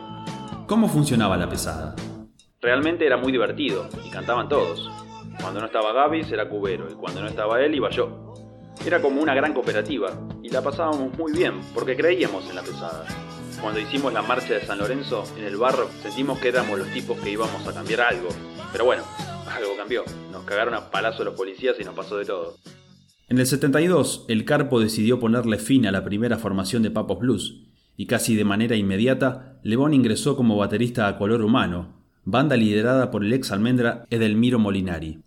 ¿Cómo 0.68 0.88
funcionaba 0.90 1.38
la 1.38 1.50
pesada? 1.50 1.96
Realmente 2.62 3.06
era 3.06 3.18
muy 3.18 3.32
divertido, 3.32 3.88
y 4.06 4.10
cantaban 4.10 4.50
todos. 4.50 4.90
Cuando 5.42 5.62
no 5.62 5.68
estaba 5.68 5.94
Gavis 5.94 6.32
era 6.32 6.50
Cubero, 6.50 6.88
y 6.92 6.96
cuando 6.96 7.22
no 7.22 7.28
estaba 7.28 7.62
él 7.62 7.74
iba 7.74 7.90
yo. 7.90 8.34
Era 8.86 9.02
como 9.02 9.22
una 9.22 9.34
gran 9.34 9.54
cooperativa, 9.54 10.12
y 10.44 10.50
la 10.50 10.62
pasábamos 10.62 11.18
muy 11.18 11.32
bien, 11.32 11.60
porque 11.74 11.96
creíamos 11.96 12.50
en 12.50 12.56
la 12.56 12.62
pesada. 12.62 13.06
Cuando 13.62 13.80
hicimos 13.80 14.14
la 14.14 14.22
marcha 14.22 14.54
de 14.54 14.66
San 14.66 14.78
Lorenzo, 14.78 15.24
en 15.38 15.44
el 15.44 15.58
barro, 15.58 15.90
sentimos 16.02 16.40
que 16.40 16.50
éramos 16.50 16.80
los 16.80 16.88
tipos 16.90 17.20
que 17.20 17.32
íbamos 17.32 17.68
a 17.68 17.74
cambiar 17.74 18.02
algo. 18.02 18.30
Pero 18.72 18.86
bueno, 18.86 19.04
algo 19.54 19.76
cambió. 19.78 20.04
Nos 20.32 20.44
cagaron 20.44 20.74
a 20.74 20.90
palazo 20.92 21.24
los 21.24 21.36
policías 21.36 21.76
y 21.80 21.84
nos 21.84 21.94
pasó 21.94 22.18
de 22.18 22.26
todo. 22.26 22.56
En 23.28 23.38
el 23.38 23.46
72, 23.46 24.26
el 24.28 24.46
Carpo 24.46 24.80
decidió 24.80 25.20
ponerle 25.20 25.58
fin 25.58 25.86
a 25.86 25.92
la 25.92 26.04
primera 26.04 26.38
formación 26.38 26.84
de 26.84 26.92
Papos 26.92 27.20
Blues, 27.20 27.64
y 27.96 28.08
casi 28.08 28.36
de 28.36 28.46
manera 28.46 28.76
inmediata, 28.76 29.60
Lebón 29.62 29.94
ingresó 29.94 30.36
como 30.36 30.58
baterista 30.58 31.08
a 31.08 31.18
Color 31.18 31.42
Humano, 31.42 32.00
banda 32.24 32.56
liderada 32.56 33.12
por 33.12 33.24
el 33.24 33.34
ex 33.34 33.52
almendra 33.52 34.06
Edelmiro 34.10 34.58
Molinari. 34.58 35.20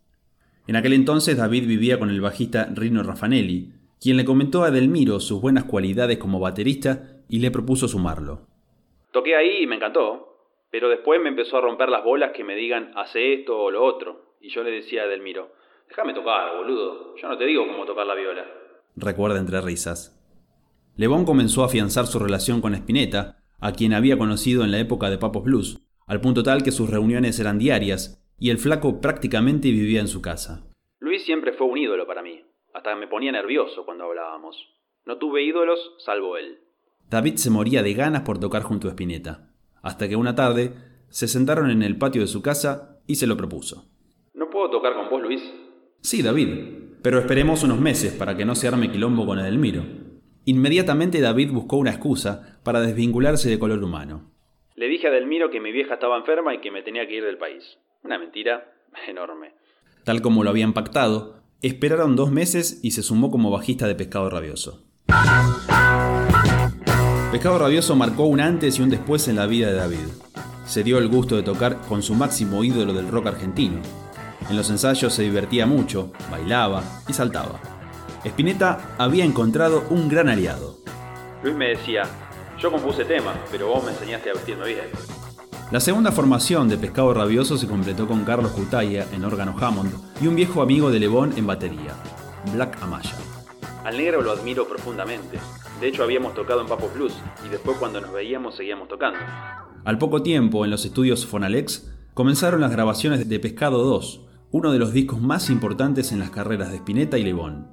En 0.73 0.77
aquel 0.77 0.95
entonces 0.95 1.37
David 1.37 1.67
vivía 1.67 1.99
con 1.99 2.09
el 2.09 2.23
bajista 2.23 2.71
Rino 2.75 3.03
Raffanelli, 3.03 3.75
quien 4.01 4.17
le 4.17 4.25
comentó 4.25 4.65
a 4.65 4.69
Edelmiro 4.69 5.21
sus 5.21 5.39
buenas 5.39 5.65
cualidades 5.65 6.17
como 6.17 6.41
baterista 6.41 7.23
y 7.29 7.41
le 7.41 7.51
propuso 7.51 7.89
sumarlo. 7.89 8.47
Toqué 9.13 9.37
ahí 9.37 9.65
y 9.65 9.67
me 9.67 9.77
encantó, 9.77 10.49
pero 10.71 10.89
después 10.89 11.21
me 11.21 11.29
empezó 11.29 11.59
a 11.59 11.61
romper 11.61 11.91
las 11.91 12.03
bolas 12.03 12.33
que 12.35 12.43
me 12.43 12.57
digan 12.57 12.91
hace 12.97 13.35
esto 13.35 13.65
o 13.65 13.71
lo 13.71 13.85
otro. 13.85 14.39
Y 14.41 14.49
yo 14.49 14.63
le 14.63 14.71
decía 14.71 15.03
a 15.03 15.09
Delmiro, 15.09 15.53
déjame 15.91 16.15
tocar, 16.15 16.57
boludo, 16.57 17.17
yo 17.21 17.29
no 17.29 17.37
te 17.37 17.45
digo 17.45 17.67
cómo 17.67 17.85
tocar 17.85 18.07
la 18.07 18.15
viola. 18.15 18.47
Recuerda 18.97 19.39
entre 19.39 19.61
risas. 19.61 20.19
Lebón 20.97 21.27
comenzó 21.27 21.65
a 21.65 21.67
afianzar 21.67 22.07
su 22.07 22.19
relación 22.19 22.63
con 22.63 22.75
Spinetta, 22.75 23.43
a 23.61 23.73
quien 23.73 23.93
había 23.93 24.17
conocido 24.17 24.65
en 24.65 24.71
la 24.71 24.79
época 24.79 25.11
de 25.11 25.19
Papos 25.19 25.45
Blues, 25.45 25.83
al 26.07 26.23
punto 26.23 26.43
tal 26.43 26.63
que 26.63 26.73
sus 26.73 26.89
reuniones 26.89 27.39
eran 27.41 27.59
diarias 27.59 28.22
y 28.43 28.51
el 28.51 28.59
flaco 28.59 29.01
prácticamente 29.01 29.71
vivía 29.71 30.01
en 30.01 30.09
su 30.09 30.21
casa. 30.21 30.65
Luis 30.99 31.25
siempre 31.25 31.53
fue 31.53 31.69
un 31.69 31.79
ídolo 31.79 32.09
para 32.09 32.23
mí, 32.23 32.43
hasta 32.75 32.97
me 32.97 33.07
ponía 33.07 33.31
nervioso 33.31 33.85
cuando 33.85 34.03
hablábamos. 34.03 34.57
No 35.07 35.19
tuve 35.19 35.45
ídolos 35.45 35.79
salvo 35.99 36.37
él. 36.37 36.59
David 37.09 37.37
se 37.37 37.51
moría 37.51 37.85
de 37.85 37.95
ganas 37.95 38.23
por 38.23 38.41
tocar 38.41 38.63
junto 38.63 38.89
a 38.89 38.91
Spinetta, 38.91 39.53
hasta 39.81 40.09
que 40.09 40.17
una 40.17 40.35
tarde 40.35 40.75
se 41.09 41.29
sentaron 41.29 41.71
en 41.71 41.85
el 41.85 41.99
patio 41.99 42.23
de 42.23 42.27
su 42.27 42.43
casa 42.43 43.01
y 43.07 43.15
se 43.15 43.29
lo 43.29 43.37
propuso. 43.37 43.85
¿No 44.35 44.51
puedo 44.51 44.71
tocar 44.71 44.95
con 44.95 45.09
vos, 45.09 45.23
Luis? 45.23 45.55
Sí, 46.01 46.21
David, 46.21 46.99
pero 47.01 47.21
esperemos 47.21 47.63
unos 47.63 47.79
meses 47.79 48.13
para 48.13 48.37
que 48.37 48.45
no 48.45 48.57
se 48.57 48.67
arme 48.67 48.91
quilombo 48.91 49.25
con 49.25 49.39
Edelmiro. 49.39 49.85
Inmediatamente 50.47 51.21
David 51.21 51.53
buscó 51.53 51.77
una 51.77 51.93
excusa 51.93 52.59
para 52.65 52.81
desvincularse 52.81 53.49
de 53.49 53.61
color 53.61 53.85
humano. 53.85 54.33
Le 54.75 54.89
dije 54.89 55.07
a 55.07 55.13
Delmiro 55.13 55.49
que 55.53 55.61
mi 55.61 55.71
vieja 55.71 55.95
estaba 55.95 56.19
enferma 56.19 56.53
y 56.57 56.61
que 56.61 56.73
me 56.73 56.83
tenía 56.83 57.07
que 57.07 57.15
ir 57.15 57.25
del 57.25 57.39
país. 57.39 57.79
Una 58.05 58.19
mentira 58.19 58.73
enorme. 59.07 59.55
Tal 60.05 60.23
como 60.23 60.43
lo 60.43 60.51
habían 60.51 60.73
pactado, 60.73 61.37
esperaron 61.63 62.17
dos 62.17 62.33
meses 62.33 62.81
y 62.83 62.91
se 62.91 63.03
sumó 63.03 63.31
como 63.31 63.51
bajista 63.51 63.87
de 63.87 63.95
Pescado 63.95 64.29
Rabioso. 64.29 64.85
Pescado 67.31 67.59
Rabioso 67.59 67.95
marcó 67.95 68.25
un 68.25 68.41
antes 68.41 68.79
y 68.79 68.83
un 68.83 68.91
después 68.91 69.29
en 69.29 69.37
la 69.37 69.47
vida 69.47 69.69
de 69.69 69.75
David. 69.75 70.09
Se 70.67 70.83
dio 70.83 70.99
el 70.99 71.09
gusto 71.09 71.37
de 71.37 71.45
tocar 71.45 71.81
con 71.89 72.03
su 72.03 72.15
máximo 72.15 72.65
ídolo 72.65 72.93
del 72.93 73.09
rock 73.09 73.29
argentino. 73.29 73.81
En 74.51 74.57
los 74.57 74.69
ensayos 74.71 75.15
se 75.15 75.23
divertía 75.23 75.67
mucho, 75.67 76.13
bailaba 76.31 76.83
y 77.09 77.13
saltaba. 77.13 77.61
Spinetta 78.25 78.97
había 78.99 79.25
encontrado 79.25 79.85
un 79.91 80.09
gran 80.09 80.29
aliado. 80.29 80.79
Luis 81.43 81.55
me 81.55 81.69
decía, 81.69 82.03
yo 82.59 82.71
compuse 82.71 83.05
temas, 83.05 83.37
pero 83.51 83.69
vos 83.69 83.85
me 83.85 83.93
enseñaste 83.93 84.31
a 84.31 84.35
vestirme 84.35 84.67
bien. 84.67 85.12
La 85.73 85.81
segunda 85.81 86.13
formación 86.13 86.69
de 86.69 86.77
Pescado 86.77 87.15
Rabioso 87.15 87.57
se 87.57 87.67
completó 87.67 88.07
con 88.07 88.27
Carlos 88.27 88.53
Cutaya 88.53 89.07
en 89.11 89.25
órgano 89.25 89.57
Hammond 89.59 89.91
y 90.21 90.27
un 90.27 90.37
viejo 90.37 90.61
amigo 90.61 90.91
de 90.91 91.01
Lebón 91.01 91.33
en 91.39 91.47
batería, 91.47 91.95
Black 92.53 92.77
Amaya. 92.83 93.17
Al 93.83 93.97
negro 93.97 94.21
lo 94.21 94.33
admiro 94.33 94.69
profundamente. 94.69 95.39
De 95.81 95.89
hecho 95.89 96.03
habíamos 96.03 96.35
tocado 96.35 96.61
en 96.61 96.67
Papo 96.67 96.91
Blues 96.95 97.15
y 97.47 97.49
después 97.49 97.79
cuando 97.79 98.03
nos 98.03 98.13
veíamos 98.13 98.55
seguíamos 98.55 98.87
tocando. 98.87 99.19
Al 99.87 99.97
poco 99.97 100.23
tiempo, 100.23 100.67
en 100.67 100.71
los 100.71 100.85
estudios 100.85 101.25
Fonalex, 101.25 101.91
comenzaron 102.13 102.61
las 102.61 102.71
grabaciones 102.71 103.27
de 103.27 103.41
Pescado 103.41 103.83
2, 103.83 104.27
uno 104.51 104.73
de 104.73 104.79
los 104.79 104.93
discos 104.93 105.23
más 105.23 105.49
importantes 105.49 106.13
en 106.13 106.19
las 106.19 106.29
carreras 106.29 106.71
de 106.71 106.77
Spinetta 106.77 107.17
y 107.17 107.25
Lebón. 107.25 107.69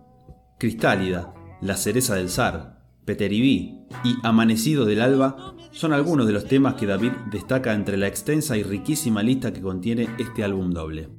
Cristálida, 0.57 1.33
La 1.59 1.75
cereza 1.75 2.15
del 2.15 2.29
zar, 2.29 2.79
Peteribí 3.03 3.78
y 4.03 4.15
Amanecido 4.23 4.85
del 4.85 5.01
Alba 5.01 5.53
son 5.71 5.93
algunos 5.93 6.27
de 6.27 6.33
los 6.33 6.45
temas 6.45 6.75
que 6.75 6.85
David 6.85 7.11
destaca 7.31 7.73
entre 7.73 7.97
la 7.97 8.07
extensa 8.07 8.57
y 8.57 8.63
riquísima 8.63 9.23
lista 9.23 9.53
que 9.53 9.61
contiene 9.61 10.07
este 10.17 10.43
álbum 10.43 10.71
doble. 10.71 11.09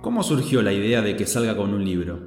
¿Cómo 0.00 0.22
surgió 0.22 0.62
la 0.62 0.72
idea 0.72 1.00
de 1.02 1.16
que 1.16 1.26
salga 1.26 1.56
con 1.56 1.72
un 1.72 1.84
libro? 1.84 2.18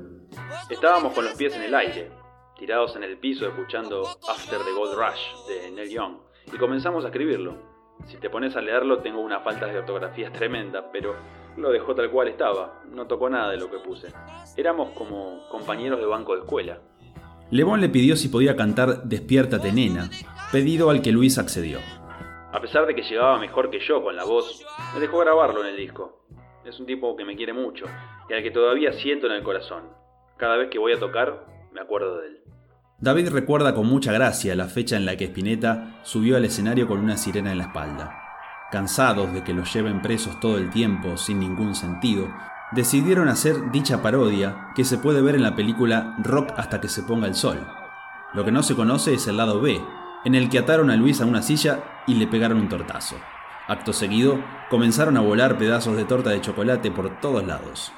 Estábamos 0.69 1.13
con 1.13 1.25
los 1.25 1.35
pies 1.35 1.55
en 1.55 1.63
el 1.63 1.75
aire, 1.75 2.09
tirados 2.57 2.95
en 2.95 3.03
el 3.03 3.17
piso 3.17 3.47
escuchando 3.47 4.03
After 4.27 4.59
the 4.59 4.71
Gold 4.71 4.95
Rush 4.95 5.47
de 5.47 5.71
Neil 5.71 5.89
Young, 5.89 6.17
y 6.51 6.57
comenzamos 6.57 7.03
a 7.05 7.09
escribirlo. 7.09 7.55
Si 8.05 8.17
te 8.17 8.29
pones 8.29 8.55
a 8.55 8.61
leerlo 8.61 8.99
tengo 8.99 9.19
una 9.19 9.41
falta 9.41 9.67
de 9.67 9.79
ortografía 9.79 10.31
tremenda, 10.31 10.91
pero 10.91 11.15
lo 11.57 11.71
dejó 11.71 11.95
tal 11.95 12.11
cual 12.11 12.27
estaba, 12.27 12.83
no 12.91 13.07
tocó 13.07 13.29
nada 13.29 13.51
de 13.51 13.57
lo 13.57 13.69
que 13.69 13.79
puse. 13.79 14.13
Éramos 14.55 14.91
como 14.91 15.47
compañeros 15.49 15.99
de 15.99 16.05
banco 16.05 16.35
de 16.35 16.41
escuela. 16.41 16.79
Lebón 17.49 17.81
le 17.81 17.89
pidió 17.89 18.15
si 18.15 18.29
podía 18.29 18.55
cantar 18.55 19.03
Despiértate 19.03 19.71
nena, 19.71 20.09
pedido 20.51 20.89
al 20.89 21.01
que 21.01 21.11
Luis 21.11 21.37
accedió. 21.37 21.79
A 22.51 22.59
pesar 22.61 22.85
de 22.85 22.95
que 22.95 23.03
llegaba 23.03 23.39
mejor 23.39 23.69
que 23.69 23.79
yo 23.79 24.03
con 24.03 24.15
la 24.15 24.23
voz, 24.23 24.65
me 24.93 24.99
dejó 24.99 25.19
grabarlo 25.19 25.61
en 25.61 25.67
el 25.67 25.77
disco. 25.77 26.25
Es 26.65 26.79
un 26.79 26.85
tipo 26.85 27.15
que 27.15 27.25
me 27.25 27.35
quiere 27.35 27.53
mucho 27.53 27.85
y 28.29 28.33
al 28.33 28.43
que 28.43 28.51
todavía 28.51 28.91
siento 28.93 29.27
en 29.27 29.33
el 29.33 29.43
corazón. 29.43 29.83
Cada 30.37 30.57
vez 30.57 30.69
que 30.69 30.79
voy 30.79 30.93
a 30.93 30.99
tocar, 30.99 31.45
me 31.71 31.81
acuerdo 31.81 32.17
de 32.19 32.27
él. 32.27 32.37
David 32.99 33.29
recuerda 33.29 33.73
con 33.73 33.87
mucha 33.87 34.11
gracia 34.11 34.55
la 34.55 34.65
fecha 34.65 34.97
en 34.97 35.05
la 35.05 35.15
que 35.15 35.25
Spinetta 35.25 35.99
subió 36.03 36.35
al 36.35 36.45
escenario 36.45 36.87
con 36.87 36.99
una 36.99 37.15
sirena 37.15 37.51
en 37.51 37.59
la 37.59 37.65
espalda 37.65 38.23
cansados 38.69 39.33
de 39.33 39.43
que 39.43 39.53
los 39.53 39.73
lleven 39.73 40.01
presos 40.01 40.39
todo 40.39 40.57
el 40.57 40.69
tiempo 40.69 41.17
sin 41.17 41.39
ningún 41.39 41.75
sentido, 41.75 42.29
decidieron 42.71 43.29
hacer 43.29 43.71
dicha 43.71 44.01
parodia 44.01 44.71
que 44.75 44.83
se 44.83 44.97
puede 44.97 45.21
ver 45.21 45.35
en 45.35 45.43
la 45.43 45.55
película 45.55 46.15
Rock 46.23 46.51
hasta 46.57 46.81
que 46.81 46.89
se 46.89 47.03
ponga 47.03 47.27
el 47.27 47.35
sol. 47.35 47.65
Lo 48.33 48.43
que 48.43 48.51
no 48.51 48.63
se 48.63 48.75
conoce 48.75 49.13
es 49.13 49.27
el 49.27 49.37
lado 49.37 49.61
B, 49.61 49.81
en 50.25 50.35
el 50.35 50.49
que 50.49 50.59
ataron 50.59 50.89
a 50.89 50.95
Luis 50.95 51.21
a 51.21 51.25
una 51.25 51.41
silla 51.41 51.83
y 52.07 52.15
le 52.15 52.27
pegaron 52.27 52.57
un 52.57 52.69
tortazo. 52.69 53.15
Acto 53.67 53.93
seguido, 53.93 54.43
comenzaron 54.69 55.17
a 55.17 55.21
volar 55.21 55.57
pedazos 55.57 55.95
de 55.95 56.05
torta 56.05 56.29
de 56.29 56.41
chocolate 56.41 56.91
por 56.91 57.19
todos 57.21 57.45
lados. 57.45 57.91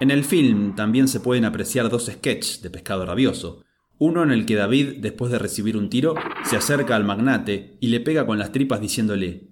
En 0.00 0.10
el 0.10 0.24
film 0.24 0.74
también 0.74 1.08
se 1.08 1.20
pueden 1.20 1.44
apreciar 1.44 1.88
dos 1.88 2.06
sketches 2.06 2.62
de 2.62 2.70
pescado 2.70 3.06
rabioso, 3.06 3.62
uno 3.98 4.24
en 4.24 4.32
el 4.32 4.46
que 4.46 4.56
David, 4.56 4.96
después 4.98 5.30
de 5.30 5.38
recibir 5.38 5.76
un 5.76 5.88
tiro, 5.88 6.16
se 6.42 6.56
acerca 6.56 6.96
al 6.96 7.04
magnate 7.04 7.76
y 7.78 7.86
le 7.86 8.00
pega 8.00 8.26
con 8.26 8.36
las 8.36 8.50
tripas 8.50 8.80
diciéndole, 8.80 9.51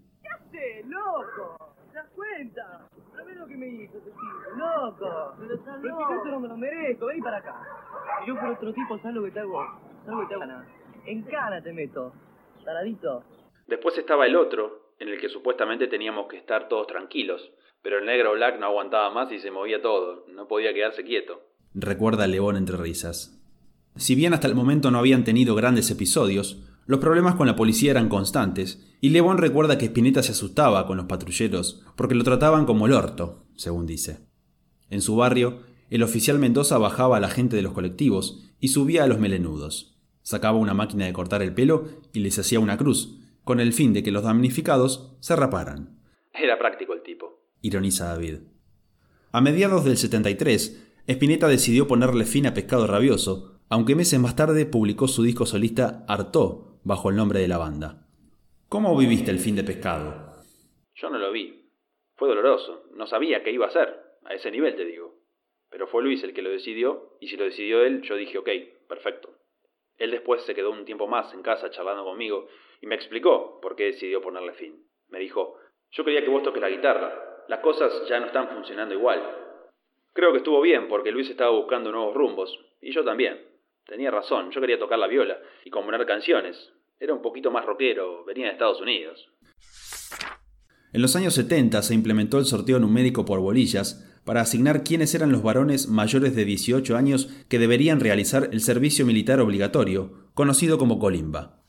loco. 4.57 5.35
Pero 5.39 5.55
está 5.55 5.77
loco. 5.77 6.25
no 6.25 6.41
me 6.41 6.49
lo 6.49 6.57
merezco, 6.57 7.07
vení 7.07 7.23
para 7.23 7.39
acá. 7.39 7.61
Si 8.21 8.29
yo 8.29 8.37
fuera 8.37 8.53
otro 8.53 8.73
tipo, 8.73 8.99
¿sabes 8.99 9.15
lo 9.15 9.25
que 9.25 9.31
te 9.31 9.41
hago? 9.41 9.65
¿Sabes 10.05 10.21
lo 10.21 10.21
que 10.21 10.35
te 10.35 10.43
hago? 10.43 10.63
En 11.07 11.23
cana 11.23 11.63
te 11.63 11.73
meto. 11.73 12.13
Taradito. 12.65 13.25
Después 13.67 13.97
estaba 13.99 14.27
el 14.27 14.37
otro, 14.37 14.95
en 14.99 15.09
el 15.09 15.21
que 15.21 15.29
supuestamente 15.29 15.87
teníamos 15.87 16.27
que 16.29 16.37
estar 16.37 16.69
todos 16.69 16.87
tranquilos. 16.87 17.53
Pero 17.83 17.99
el 17.99 18.07
negro 18.07 18.33
Black 18.33 18.59
no 18.59 18.67
aguantaba 18.67 19.11
más 19.11 19.33
y 19.33 19.39
se 19.39 19.51
movía 19.51 19.81
todo. 19.81 20.27
No 20.29 20.47
podía 20.47 20.75
quedarse 20.75 21.03
quieto. 21.05 21.41
Recuerda 21.75 22.27
León 22.27 22.57
entre 22.57 22.77
risas. 22.77 23.37
Si 23.97 24.15
bien 24.15 24.35
hasta 24.35 24.47
el 24.47 24.55
momento 24.55 24.91
no 24.91 24.99
habían 24.99 25.25
tenido 25.25 25.55
grandes 25.55 25.91
episodios, 25.91 26.70
los 26.91 26.99
problemas 26.99 27.37
con 27.37 27.47
la 27.47 27.55
policía 27.55 27.93
eran 27.93 28.09
constantes, 28.09 28.85
y 29.01 29.11
Lebón 29.11 29.39
recuerda 29.39 29.79
que 29.79 29.87
Spinetta 29.87 30.25
se 30.25 30.33
asustaba 30.33 30.89
con 30.89 30.97
los 30.97 31.07
patrulleros 31.07 31.85
porque 31.95 32.17
lo 32.17 32.25
trataban 32.25 32.67
como 32.67 32.87
el 32.87 32.95
orto, 32.95 33.47
según 33.55 33.87
dice. 33.87 34.27
En 34.89 35.01
su 35.01 35.15
barrio, 35.15 35.61
el 35.89 36.03
oficial 36.03 36.41
Mendoza 36.41 36.79
bajaba 36.79 37.19
a 37.19 37.21
la 37.21 37.29
gente 37.29 37.55
de 37.55 37.63
los 37.63 37.75
colectivos 37.75 38.43
y 38.59 38.69
subía 38.69 39.05
a 39.05 39.07
los 39.07 39.21
melenudos. 39.21 40.01
Sacaba 40.23 40.59
una 40.59 40.75
máquina 40.75 41.07
de 41.07 41.13
cortar 41.13 41.43
el 41.43 41.55
pelo 41.55 41.85
y 42.13 42.19
les 42.19 42.37
hacía 42.41 42.59
una 42.59 42.77
cruz, 42.77 43.21
con 43.45 43.61
el 43.61 43.73
fin 43.73 43.93
de 43.93 44.03
que 44.03 44.11
los 44.11 44.25
damnificados 44.25 45.17
se 45.21 45.37
raparan. 45.37 46.01
Era 46.35 46.59
práctico 46.59 46.93
el 46.93 47.05
tipo. 47.05 47.39
Ironiza 47.63 48.07
David. 48.07 48.39
A 49.31 49.41
mediados 49.41 49.85
del 49.85 49.97
73, 49.97 50.89
Spinetta 51.07 51.47
decidió 51.47 51.87
ponerle 51.87 52.25
fin 52.25 52.49
a 52.49 52.55
Pescado 52.55 52.89
Rabioso, 52.89 53.61
aunque 53.69 53.95
meses 53.95 54.19
más 54.19 54.35
tarde 54.35 54.67
publicó 54.67 55.07
su 55.07 55.23
disco 55.23 55.47
solista 55.47 56.05
Artó, 56.09 56.70
bajo 56.85 57.11
el 57.11 57.17
nombre 57.17 57.41
de 57.41 57.49
la 57.49 57.59
banda. 57.59 58.07
¿Cómo 58.69 58.97
viviste 58.97 59.31
el 59.31 59.39
fin 59.39 59.57
de 59.57 59.65
Pescado? 59.65 60.43
Yo 60.95 61.11
no 61.11 61.19
lo 61.19 61.33
vi. 61.33 61.71
Fue 62.17 62.29
doloroso. 62.29 62.85
No 62.95 63.07
sabía 63.07 63.43
qué 63.43 63.51
iba 63.51 63.67
a 63.67 63.69
hacer 63.69 64.11
a 64.25 64.35
ese 64.35 64.51
nivel 64.51 64.77
te 64.77 64.85
digo. 64.85 65.15
Pero 65.71 65.87
fue 65.87 66.03
Luis 66.03 66.23
el 66.25 66.35
que 66.35 66.43
lo 66.43 66.51
decidió, 66.51 67.17
y 67.21 67.29
si 67.29 67.37
lo 67.37 67.45
decidió 67.45 67.83
él, 67.85 68.03
yo 68.03 68.17
dije, 68.17 68.39
ok, 68.39 68.49
perfecto. 68.89 69.31
Él 69.99 70.11
después 70.11 70.43
se 70.43 70.55
quedó 70.55 70.71
un 70.71 70.85
tiempo 70.85 71.07
más 71.07 71.33
en 71.35 71.43
casa 71.43 71.71
charlando 71.71 72.05
conmigo 72.05 72.49
y 72.81 72.87
me 72.87 72.95
explicó 72.95 73.61
por 73.61 73.77
qué 73.77 73.85
decidió 73.85 74.23
ponerle 74.23 74.55
fin. 74.55 74.87
Me 75.09 75.19
dijo, 75.19 75.59
yo 75.91 76.05
quería 76.05 76.23
que 76.23 76.31
vos 76.31 76.43
toques 76.43 76.63
la 76.63 76.71
guitarra, 76.71 77.45
las 77.49 77.61
cosas 77.61 78.09
ya 78.09 78.19
no 78.19 78.27
están 78.27 78.49
funcionando 78.49 78.95
igual. 78.95 79.21
Creo 80.13 80.33
que 80.33 80.39
estuvo 80.39 80.61
bien 80.61 80.89
porque 80.89 81.13
Luis 81.13 81.29
estaba 81.29 81.51
buscando 81.51 81.93
nuevos 81.93 82.15
rumbos, 82.15 82.59
y 82.81 82.93
yo 82.93 83.05
también. 83.05 83.50
Tenía 83.87 84.11
razón, 84.11 84.51
yo 84.51 84.61
quería 84.61 84.79
tocar 84.79 84.99
la 84.99 85.07
viola 85.07 85.39
y 85.65 85.71
componer 85.71 86.07
canciones. 86.07 86.73
Era 86.99 87.15
un 87.15 87.23
poquito 87.23 87.51
más 87.51 87.65
rockero, 87.65 88.25
venía 88.25 88.47
de 88.47 88.53
Estados 88.53 88.81
Unidos. 88.81 89.29
En 90.93 91.03
los 91.03 91.15
años 91.17 91.35
70 91.35 91.83
se 91.83 91.95
implementó 91.95 92.39
el 92.39 92.45
sorteo 92.45 92.79
numérico 92.79 93.25
por 93.25 93.41
bolillas 93.41 94.07
para 94.25 94.41
asignar 94.41 94.85
quiénes 94.85 95.15
eran 95.15 95.33
los 95.33 95.43
varones 95.43 95.89
mayores 95.89 96.35
de 96.35 96.45
18 96.45 96.97
años 96.97 97.29
que 97.49 97.59
deberían 97.59 98.01
realizar 98.01 98.51
el 98.53 98.61
servicio 98.61 99.07
militar 99.07 99.41
obligatorio, 99.41 100.31
conocido 100.35 100.79
como 100.79 100.99
colimba. 100.99 101.63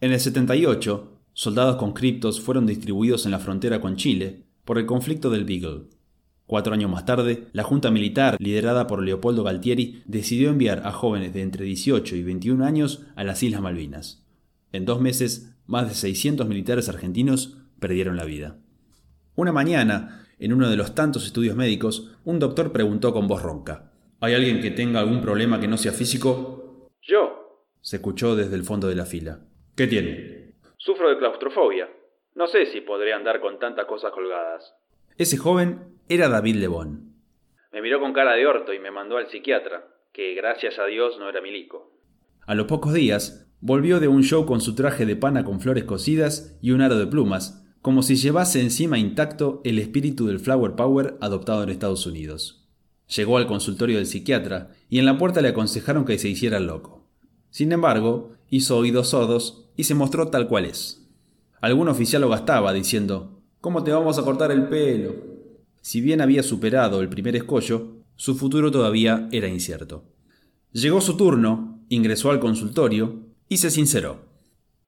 En 0.00 0.12
el 0.12 0.20
78, 0.20 1.20
soldados 1.34 1.76
conscriptos 1.76 2.40
fueron 2.40 2.66
distribuidos 2.66 3.26
en 3.26 3.32
la 3.32 3.38
frontera 3.38 3.80
con 3.80 3.96
Chile 3.96 4.44
por 4.64 4.78
el 4.78 4.86
conflicto 4.86 5.30
del 5.30 5.44
Beagle. 5.44 5.84
Cuatro 6.46 6.74
años 6.74 6.90
más 6.90 7.06
tarde, 7.06 7.46
la 7.52 7.62
Junta 7.62 7.90
Militar, 7.90 8.36
liderada 8.38 8.86
por 8.86 9.02
Leopoldo 9.02 9.44
Galtieri, 9.44 10.02
decidió 10.04 10.50
enviar 10.50 10.82
a 10.84 10.92
jóvenes 10.92 11.32
de 11.32 11.40
entre 11.40 11.64
18 11.64 12.16
y 12.16 12.22
21 12.22 12.64
años 12.64 13.06
a 13.16 13.24
las 13.24 13.42
Islas 13.42 13.62
Malvinas. 13.62 14.26
En 14.70 14.84
dos 14.84 15.00
meses 15.00 15.56
más 15.66 15.88
de 15.88 15.94
600 15.94 16.46
militares 16.46 16.90
argentinos 16.90 17.56
perdieron 17.80 18.16
la 18.16 18.24
vida. 18.24 18.58
Una 19.36 19.52
mañana, 19.52 20.26
en 20.38 20.52
uno 20.52 20.68
de 20.68 20.76
los 20.76 20.94
tantos 20.94 21.24
estudios 21.24 21.56
médicos, 21.56 22.14
un 22.24 22.38
doctor 22.38 22.72
preguntó 22.72 23.14
con 23.14 23.26
voz 23.26 23.42
ronca. 23.42 23.92
¿Hay 24.20 24.34
alguien 24.34 24.60
que 24.60 24.70
tenga 24.70 25.00
algún 25.00 25.22
problema 25.22 25.60
que 25.60 25.68
no 25.68 25.78
sea 25.78 25.92
físico? 25.92 26.90
Yo. 27.00 27.68
Se 27.80 27.96
escuchó 27.96 28.36
desde 28.36 28.56
el 28.56 28.64
fondo 28.64 28.88
de 28.88 28.96
la 28.96 29.06
fila. 29.06 29.40
¿Qué 29.74 29.86
tiene? 29.86 30.56
Sufro 30.76 31.08
de 31.08 31.16
claustrofobia. 31.16 31.88
No 32.34 32.46
sé 32.46 32.66
si 32.66 32.82
podré 32.82 33.14
andar 33.14 33.40
con 33.40 33.58
tantas 33.58 33.86
cosas 33.86 34.12
colgadas. 34.12 34.74
Ese 35.16 35.36
joven 35.36 35.93
era 36.08 36.28
David 36.28 36.56
Lebón. 36.56 37.14
Me 37.72 37.80
miró 37.80 37.98
con 38.00 38.12
cara 38.12 38.34
de 38.34 38.46
orto 38.46 38.72
y 38.72 38.78
me 38.78 38.90
mandó 38.90 39.16
al 39.16 39.28
psiquiatra, 39.30 39.84
que 40.12 40.34
gracias 40.34 40.78
a 40.78 40.86
Dios 40.86 41.18
no 41.18 41.28
era 41.28 41.40
milico. 41.40 41.90
A 42.46 42.54
los 42.54 42.66
pocos 42.66 42.92
días, 42.92 43.50
volvió 43.60 44.00
de 44.00 44.08
un 44.08 44.22
show 44.22 44.44
con 44.44 44.60
su 44.60 44.74
traje 44.74 45.06
de 45.06 45.16
pana 45.16 45.44
con 45.44 45.60
flores 45.60 45.84
cocidas 45.84 46.58
y 46.60 46.72
un 46.72 46.82
aro 46.82 46.98
de 46.98 47.06
plumas, 47.06 47.66
como 47.80 48.02
si 48.02 48.16
llevase 48.16 48.60
encima 48.60 48.98
intacto 48.98 49.62
el 49.64 49.78
espíritu 49.78 50.26
del 50.26 50.40
Flower 50.40 50.72
Power 50.72 51.16
adoptado 51.20 51.62
en 51.62 51.70
Estados 51.70 52.06
Unidos. 52.06 52.68
Llegó 53.14 53.38
al 53.38 53.46
consultorio 53.46 53.96
del 53.96 54.06
psiquiatra 54.06 54.70
y 54.88 54.98
en 54.98 55.06
la 55.06 55.18
puerta 55.18 55.40
le 55.40 55.48
aconsejaron 55.48 56.04
que 56.04 56.18
se 56.18 56.28
hiciera 56.28 56.58
el 56.58 56.66
loco. 56.66 57.08
Sin 57.50 57.72
embargo, 57.72 58.32
hizo 58.50 58.76
oídos 58.76 59.08
sordos 59.08 59.70
y 59.76 59.84
se 59.84 59.94
mostró 59.94 60.28
tal 60.28 60.48
cual 60.48 60.66
es. 60.66 61.08
Algún 61.60 61.88
oficial 61.88 62.22
lo 62.22 62.28
gastaba 62.28 62.72
diciendo, 62.72 63.42
¿Cómo 63.60 63.82
te 63.84 63.92
vamos 63.92 64.18
a 64.18 64.22
cortar 64.22 64.50
el 64.52 64.68
pelo? 64.68 65.33
Si 65.84 66.00
bien 66.00 66.22
había 66.22 66.42
superado 66.42 67.02
el 67.02 67.10
primer 67.10 67.36
escollo, 67.36 68.06
su 68.16 68.36
futuro 68.36 68.70
todavía 68.70 69.28
era 69.32 69.48
incierto. 69.48 70.04
Llegó 70.72 71.02
su 71.02 71.14
turno, 71.14 71.84
ingresó 71.90 72.30
al 72.30 72.40
consultorio 72.40 73.26
y 73.50 73.58
se 73.58 73.70
sinceró. 73.70 74.24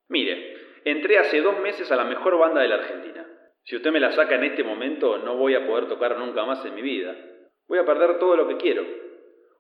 Mire, 0.09 0.55
entré 0.87 1.19
hace 1.19 1.43
dos 1.43 1.61
meses 1.63 1.93
a 1.93 1.97
la 1.97 2.05
mejor 2.05 2.39
banda 2.39 2.63
de 2.63 2.69
la 2.69 2.77
Argentina. 2.77 3.27
Si 3.63 3.77
usted 3.77 3.91
me 3.91 4.01
la 4.01 4.17
saca 4.17 4.37
en 4.37 4.45
este 4.45 4.65
momento, 4.65 5.19
no 5.19 5.37
voy 5.37 5.55
a 5.55 5.67
poder 5.67 5.87
tocar 5.87 6.19
nunca 6.19 6.47
más 6.47 6.65
en 6.65 6.75
mi 6.75 6.81
vida. 6.81 7.15
Voy 7.69 7.79
a 7.79 7.85
perder 7.85 8.19
todo 8.19 8.35
lo 8.35 8.49
que 8.49 8.57
quiero. 8.57 8.83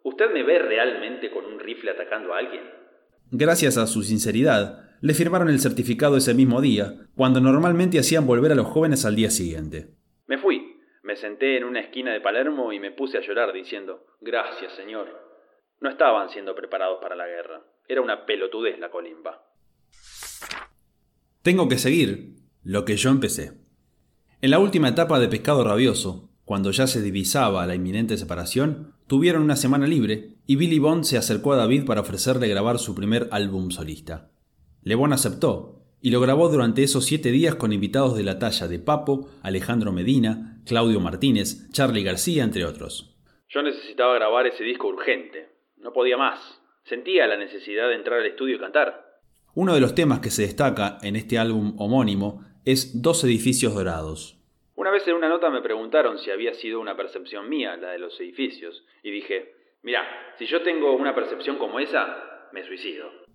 ¿Usted 0.05 0.33
me 0.33 0.43
ve 0.43 0.59
realmente 0.59 1.31
con 1.31 1.45
un 1.45 1.61
rifle 1.61 1.90
atacando 1.90 2.33
a 2.33 2.38
alguien? 2.38 2.62
Gracias 3.31 3.76
a 3.76 3.87
su 3.87 4.02
sinceridad, 4.02 4.88
le 5.02 5.12
firmaron 5.12 5.50
el 5.50 5.61
certificado 5.61 6.16
ese 6.16 6.33
mismo 6.33 6.62
día, 6.62 6.95
cuando 7.14 7.43
normalmente 7.43 7.99
hacían 7.99 8.26
volver 8.26 8.52
a 8.52 8.55
los 8.55 8.69
jóvenes 8.69 9.05
al 9.05 9.16
día 9.16 9.28
siguiente. 9.28 9.88
Me 10.28 10.38
fui, 10.38 10.56
me 11.16 11.23
senté 11.23 11.56
en 11.56 11.64
una 11.64 11.80
esquina 11.80 12.12
de 12.12 12.20
Palermo 12.20 12.75
y 12.75 12.78
me 12.78 12.90
puse 12.90 13.16
a 13.16 13.23
llorar 13.23 13.50
diciendo, 13.54 14.04
gracias, 14.20 14.75
señor. 14.75 15.08
No 15.80 15.88
estaban 15.88 16.28
siendo 16.28 16.54
preparados 16.54 16.99
para 17.00 17.16
la 17.16 17.26
guerra. 17.26 17.64
Era 17.88 18.02
una 18.02 18.26
pelotudez 18.26 18.78
la 18.78 18.90
colimba. 18.90 19.42
Tengo 21.40 21.70
que 21.70 21.78
seguir 21.78 22.35
lo 22.62 22.85
que 22.85 22.99
yo 22.99 23.08
empecé. 23.08 23.52
En 24.42 24.50
la 24.50 24.58
última 24.58 24.90
etapa 24.90 25.18
de 25.18 25.28
Pescado 25.28 25.64
Rabioso, 25.64 26.28
cuando 26.44 26.70
ya 26.70 26.87
se 26.87 27.00
divisaba 27.00 27.66
la 27.66 27.75
inminente 27.75 28.18
separación, 28.18 28.92
tuvieron 29.06 29.42
una 29.42 29.56
semana 29.56 29.87
libre 29.87 30.35
y 30.46 30.56
Billy 30.56 30.78
Bond 30.78 31.04
se 31.04 31.16
acercó 31.16 31.54
a 31.54 31.56
David 31.56 31.87
para 31.87 32.02
ofrecerle 32.02 32.46
grabar 32.46 32.78
su 32.78 32.94
primer 32.94 33.28
álbum 33.30 33.70
solista. 33.70 34.32
Lebón 34.82 35.14
aceptó 35.14 35.75
y 36.07 36.11
lo 36.13 36.21
grabó 36.21 36.49
durante 36.49 36.85
esos 36.85 37.05
siete 37.05 37.33
días 37.33 37.57
con 37.57 37.73
invitados 37.73 38.17
de 38.17 38.23
la 38.23 38.39
talla 38.39 38.69
de 38.69 38.79
Papo, 38.79 39.29
Alejandro 39.43 39.91
Medina, 39.91 40.63
Claudio 40.65 41.01
Martínez, 41.01 41.69
Charlie 41.73 42.05
García, 42.05 42.45
entre 42.45 42.65
otros. 42.65 43.19
Yo 43.49 43.61
necesitaba 43.61 44.15
grabar 44.15 44.47
ese 44.47 44.63
disco 44.63 44.87
urgente. 44.87 45.49
No 45.79 45.93
podía 45.93 46.17
más. 46.17 46.63
Sentía 46.85 47.27
la 47.27 47.37
necesidad 47.37 47.89
de 47.89 47.97
entrar 47.97 48.21
al 48.21 48.27
estudio 48.27 48.55
y 48.55 48.61
cantar. 48.61 49.19
Uno 49.57 49.75
de 49.75 49.81
los 49.81 49.97
temas 49.97 50.21
que 50.21 50.31
se 50.31 50.43
destaca 50.43 50.99
en 51.03 51.17
este 51.17 51.39
álbum 51.39 51.75
homónimo 51.77 52.45
es 52.65 53.03
Dos 53.03 53.25
edificios 53.25 53.75
dorados. 53.75 54.39
Una 54.77 54.93
vez 54.93 55.09
en 55.09 55.17
una 55.17 55.29
nota 55.29 55.51
me 55.51 55.61
preguntaron 55.61 56.19
si 56.19 56.31
había 56.31 56.55
sido 56.55 56.79
una 56.79 56.97
percepción 56.97 57.49
mía 57.49 57.77
la 57.79 57.91
de 57.91 57.99
los 57.99 58.21
edificios, 58.21 58.85
y 59.03 59.11
dije, 59.11 59.55
mira, 59.83 60.05
si 60.38 60.47
yo 60.47 60.62
tengo 60.62 60.92
una 60.92 61.16
percepción 61.16 61.59
como 61.59 61.81
esa, 61.81 62.49
me 62.53 62.64
suicido. 62.64 63.26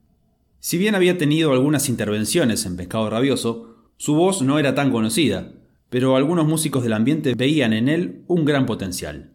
Si 0.63 0.77
bien 0.77 0.93
había 0.93 1.17
tenido 1.17 1.53
algunas 1.53 1.89
intervenciones 1.89 2.67
en 2.67 2.77
Pescado 2.77 3.09
Rabioso, 3.09 3.77
su 3.97 4.13
voz 4.13 4.43
no 4.43 4.59
era 4.59 4.75
tan 4.75 4.91
conocida, 4.91 5.53
pero 5.89 6.15
algunos 6.15 6.45
músicos 6.45 6.83
del 6.83 6.93
ambiente 6.93 7.33
veían 7.33 7.73
en 7.73 7.89
él 7.89 8.23
un 8.27 8.45
gran 8.45 8.67
potencial. 8.67 9.33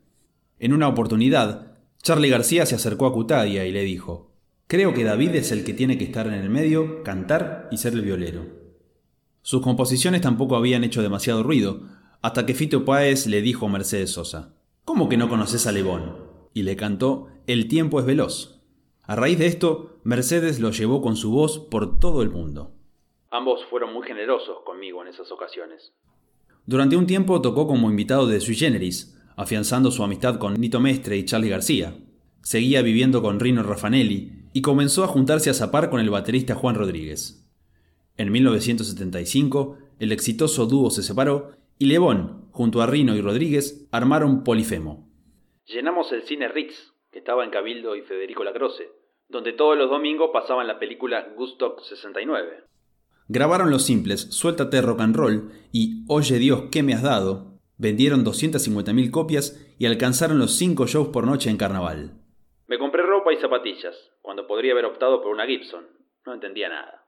En 0.60 0.72
una 0.72 0.86
oportunidad, 0.86 1.78
Charlie 2.00 2.30
García 2.30 2.64
se 2.64 2.76
acercó 2.76 3.06
a 3.06 3.12
Cutadia 3.12 3.66
y 3.66 3.72
le 3.72 3.82
dijo, 3.82 4.36
Creo 4.68 4.94
que 4.94 5.02
David 5.02 5.30
es 5.34 5.50
el 5.50 5.64
que 5.64 5.74
tiene 5.74 5.98
que 5.98 6.04
estar 6.04 6.28
en 6.28 6.34
el 6.34 6.48
medio, 6.48 7.02
cantar 7.02 7.68
y 7.72 7.78
ser 7.78 7.94
el 7.94 8.02
violero. 8.02 8.46
Sus 9.42 9.62
composiciones 9.62 10.20
tampoco 10.20 10.54
habían 10.54 10.84
hecho 10.84 11.02
demasiado 11.02 11.42
ruido, 11.42 11.88
hasta 12.22 12.46
que 12.46 12.54
Fito 12.54 12.84
Páez 12.84 13.26
le 13.26 13.42
dijo 13.42 13.66
a 13.66 13.70
Mercedes 13.70 14.10
Sosa, 14.10 14.54
¿Cómo 14.84 15.08
que 15.08 15.16
no 15.16 15.28
conoces 15.28 15.66
a 15.66 15.72
Lebón? 15.72 16.18
Y 16.54 16.62
le 16.62 16.76
cantó 16.76 17.26
El 17.48 17.66
tiempo 17.66 17.98
es 17.98 18.06
veloz. 18.06 18.55
A 19.06 19.14
raíz 19.14 19.38
de 19.38 19.46
esto, 19.46 20.00
Mercedes 20.02 20.58
lo 20.58 20.70
llevó 20.70 21.00
con 21.00 21.14
su 21.14 21.30
voz 21.30 21.58
por 21.58 22.00
todo 22.00 22.22
el 22.22 22.30
mundo. 22.30 22.72
Ambos 23.30 23.64
fueron 23.70 23.92
muy 23.92 24.06
generosos 24.06 24.58
conmigo 24.64 25.02
en 25.02 25.08
esas 25.08 25.30
ocasiones. 25.30 25.92
Durante 26.64 26.96
un 26.96 27.06
tiempo 27.06 27.40
tocó 27.40 27.68
como 27.68 27.88
invitado 27.88 28.26
de 28.26 28.40
Sui 28.40 28.56
Generis, 28.56 29.16
afianzando 29.36 29.92
su 29.92 30.02
amistad 30.02 30.38
con 30.38 30.54
Nito 30.54 30.80
Mestre 30.80 31.16
y 31.16 31.24
Charlie 31.24 31.50
García. 31.50 31.96
Seguía 32.42 32.82
viviendo 32.82 33.22
con 33.22 33.38
Rino 33.38 33.62
Raffanelli 33.62 34.48
y 34.52 34.62
comenzó 34.62 35.04
a 35.04 35.08
juntarse 35.08 35.50
a 35.50 35.54
zapar 35.54 35.88
con 35.88 36.00
el 36.00 36.10
baterista 36.10 36.56
Juan 36.56 36.74
Rodríguez. 36.74 37.46
En 38.16 38.32
1975, 38.32 39.78
el 40.00 40.10
exitoso 40.10 40.66
dúo 40.66 40.90
se 40.90 41.04
separó 41.04 41.52
y 41.78 41.86
Lebón, 41.86 42.48
junto 42.50 42.82
a 42.82 42.86
Rino 42.86 43.14
y 43.14 43.20
Rodríguez, 43.20 43.86
armaron 43.92 44.42
Polifemo. 44.42 45.08
Llenamos 45.66 46.10
el 46.12 46.22
cine 46.22 46.48
Ritz, 46.48 46.95
que 47.16 47.20
estaba 47.20 47.44
en 47.44 47.50
Cabildo 47.50 47.96
y 47.96 48.02
Federico 48.02 48.44
Lacroce, 48.44 48.90
donde 49.30 49.54
todos 49.54 49.74
los 49.74 49.88
domingos 49.88 50.28
pasaban 50.34 50.66
la 50.66 50.78
película 50.78 51.32
Gustock 51.34 51.80
69. 51.80 52.64
Grabaron 53.28 53.70
los 53.70 53.86
simples 53.86 54.28
Suéltate 54.34 54.82
rock 54.82 55.00
and 55.00 55.16
roll 55.16 55.50
y 55.72 56.04
Oye 56.08 56.38
Dios, 56.38 56.64
¿qué 56.70 56.82
me 56.82 56.92
has 56.92 57.02
dado? 57.02 57.58
Vendieron 57.78 58.22
250.000 58.22 59.10
copias 59.10 59.66
y 59.78 59.86
alcanzaron 59.86 60.38
los 60.38 60.56
5 60.58 60.86
shows 60.86 61.08
por 61.08 61.26
noche 61.26 61.48
en 61.48 61.56
carnaval. 61.56 62.20
Me 62.66 62.78
compré 62.78 63.02
ropa 63.02 63.32
y 63.32 63.38
zapatillas, 63.38 63.94
cuando 64.20 64.46
podría 64.46 64.72
haber 64.72 64.84
optado 64.84 65.22
por 65.22 65.32
una 65.32 65.46
Gibson. 65.46 65.86
No 66.26 66.34
entendía 66.34 66.68
nada. 66.68 67.06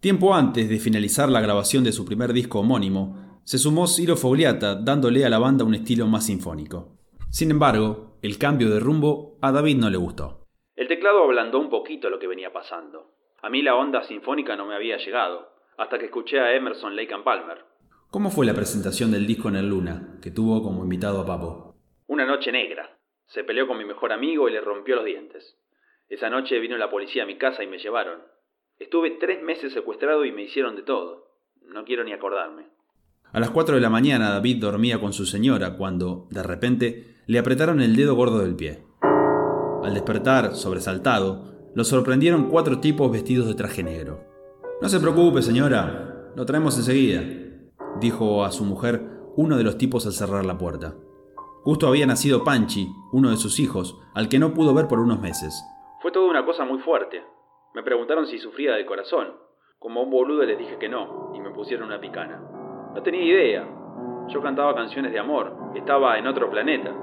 Tiempo 0.00 0.34
antes 0.34 0.68
de 0.68 0.80
finalizar 0.80 1.28
la 1.28 1.40
grabación 1.40 1.84
de 1.84 1.92
su 1.92 2.04
primer 2.04 2.32
disco 2.32 2.58
homónimo, 2.58 3.40
se 3.44 3.58
sumó 3.58 3.86
Ciro 3.86 4.16
Fogliata 4.16 4.74
dándole 4.74 5.24
a 5.24 5.28
la 5.28 5.38
banda 5.38 5.64
un 5.64 5.76
estilo 5.76 6.08
más 6.08 6.26
sinfónico. 6.26 6.96
Sin 7.30 7.52
embargo, 7.52 8.05
el 8.22 8.38
cambio 8.38 8.70
de 8.70 8.80
rumbo 8.80 9.38
a 9.42 9.52
David 9.52 9.76
no 9.76 9.90
le 9.90 9.96
gustó. 9.96 10.46
El 10.74 10.88
teclado 10.88 11.22
ablandó 11.22 11.58
un 11.58 11.70
poquito 11.70 12.10
lo 12.10 12.18
que 12.18 12.26
venía 12.26 12.52
pasando. 12.52 13.12
A 13.42 13.48
mí 13.48 13.62
la 13.62 13.74
onda 13.74 14.02
sinfónica 14.04 14.56
no 14.56 14.66
me 14.66 14.74
había 14.74 14.96
llegado, 14.98 15.52
hasta 15.78 15.98
que 15.98 16.06
escuché 16.06 16.40
a 16.40 16.54
Emerson 16.54 16.96
Lake 16.96 17.14
and 17.14 17.24
Palmer. 17.24 17.64
¿Cómo 18.10 18.30
fue 18.30 18.46
la 18.46 18.54
presentación 18.54 19.10
del 19.10 19.26
disco 19.26 19.48
en 19.48 19.56
el 19.56 19.68
Luna, 19.68 20.18
que 20.22 20.30
tuvo 20.30 20.62
como 20.62 20.82
invitado 20.82 21.20
a 21.20 21.26
Papo? 21.26 21.74
Una 22.06 22.24
noche 22.24 22.52
negra. 22.52 22.98
Se 23.26 23.44
peleó 23.44 23.66
con 23.66 23.78
mi 23.78 23.84
mejor 23.84 24.12
amigo 24.12 24.48
y 24.48 24.52
le 24.52 24.60
rompió 24.60 24.96
los 24.96 25.04
dientes. 25.04 25.58
Esa 26.08 26.30
noche 26.30 26.58
vino 26.60 26.76
la 26.76 26.90
policía 26.90 27.24
a 27.24 27.26
mi 27.26 27.36
casa 27.36 27.64
y 27.64 27.66
me 27.66 27.78
llevaron. 27.78 28.20
Estuve 28.78 29.12
tres 29.12 29.42
meses 29.42 29.72
secuestrado 29.72 30.24
y 30.24 30.32
me 30.32 30.42
hicieron 30.42 30.76
de 30.76 30.82
todo. 30.82 31.26
No 31.62 31.84
quiero 31.84 32.04
ni 32.04 32.12
acordarme. 32.12 32.66
A 33.32 33.40
las 33.40 33.50
4 33.50 33.74
de 33.74 33.80
la 33.80 33.90
mañana 33.90 34.30
David 34.30 34.60
dormía 34.60 35.00
con 35.00 35.12
su 35.12 35.26
señora 35.26 35.76
cuando, 35.76 36.28
de 36.30 36.42
repente, 36.42 37.15
le 37.28 37.40
apretaron 37.40 37.80
el 37.80 37.96
dedo 37.96 38.14
gordo 38.14 38.38
del 38.38 38.54
pie. 38.54 38.84
Al 39.82 39.94
despertar, 39.94 40.54
sobresaltado, 40.54 41.56
lo 41.74 41.82
sorprendieron 41.82 42.48
cuatro 42.50 42.78
tipos 42.78 43.10
vestidos 43.10 43.48
de 43.48 43.54
traje 43.54 43.82
negro. 43.82 44.20
No 44.80 44.88
se 44.88 45.00
preocupe, 45.00 45.42
señora, 45.42 46.30
lo 46.36 46.46
traemos 46.46 46.76
enseguida, 46.76 47.22
dijo 48.00 48.44
a 48.44 48.52
su 48.52 48.64
mujer 48.64 49.02
uno 49.34 49.56
de 49.56 49.64
los 49.64 49.76
tipos 49.76 50.06
al 50.06 50.12
cerrar 50.12 50.46
la 50.46 50.56
puerta. 50.56 50.94
Justo 51.64 51.88
había 51.88 52.06
nacido 52.06 52.44
Panchi, 52.44 52.86
uno 53.12 53.30
de 53.30 53.36
sus 53.36 53.58
hijos, 53.58 53.98
al 54.14 54.28
que 54.28 54.38
no 54.38 54.54
pudo 54.54 54.72
ver 54.72 54.86
por 54.86 55.00
unos 55.00 55.20
meses. 55.20 55.64
Fue 56.00 56.12
toda 56.12 56.30
una 56.30 56.44
cosa 56.44 56.64
muy 56.64 56.78
fuerte. 56.78 57.24
Me 57.74 57.82
preguntaron 57.82 58.26
si 58.26 58.38
sufría 58.38 58.74
del 58.74 58.86
corazón. 58.86 59.34
Como 59.80 60.02
un 60.02 60.10
boludo 60.10 60.44
les 60.44 60.58
dije 60.58 60.78
que 60.78 60.88
no, 60.88 61.32
y 61.34 61.40
me 61.40 61.50
pusieron 61.50 61.88
una 61.88 62.00
picana. 62.00 62.40
No 62.94 63.02
tenía 63.02 63.24
idea. 63.24 63.68
Yo 64.28 64.40
cantaba 64.40 64.74
canciones 64.76 65.12
de 65.12 65.18
amor, 65.18 65.52
estaba 65.74 66.18
en 66.18 66.26
otro 66.28 66.48
planeta. 66.50 66.94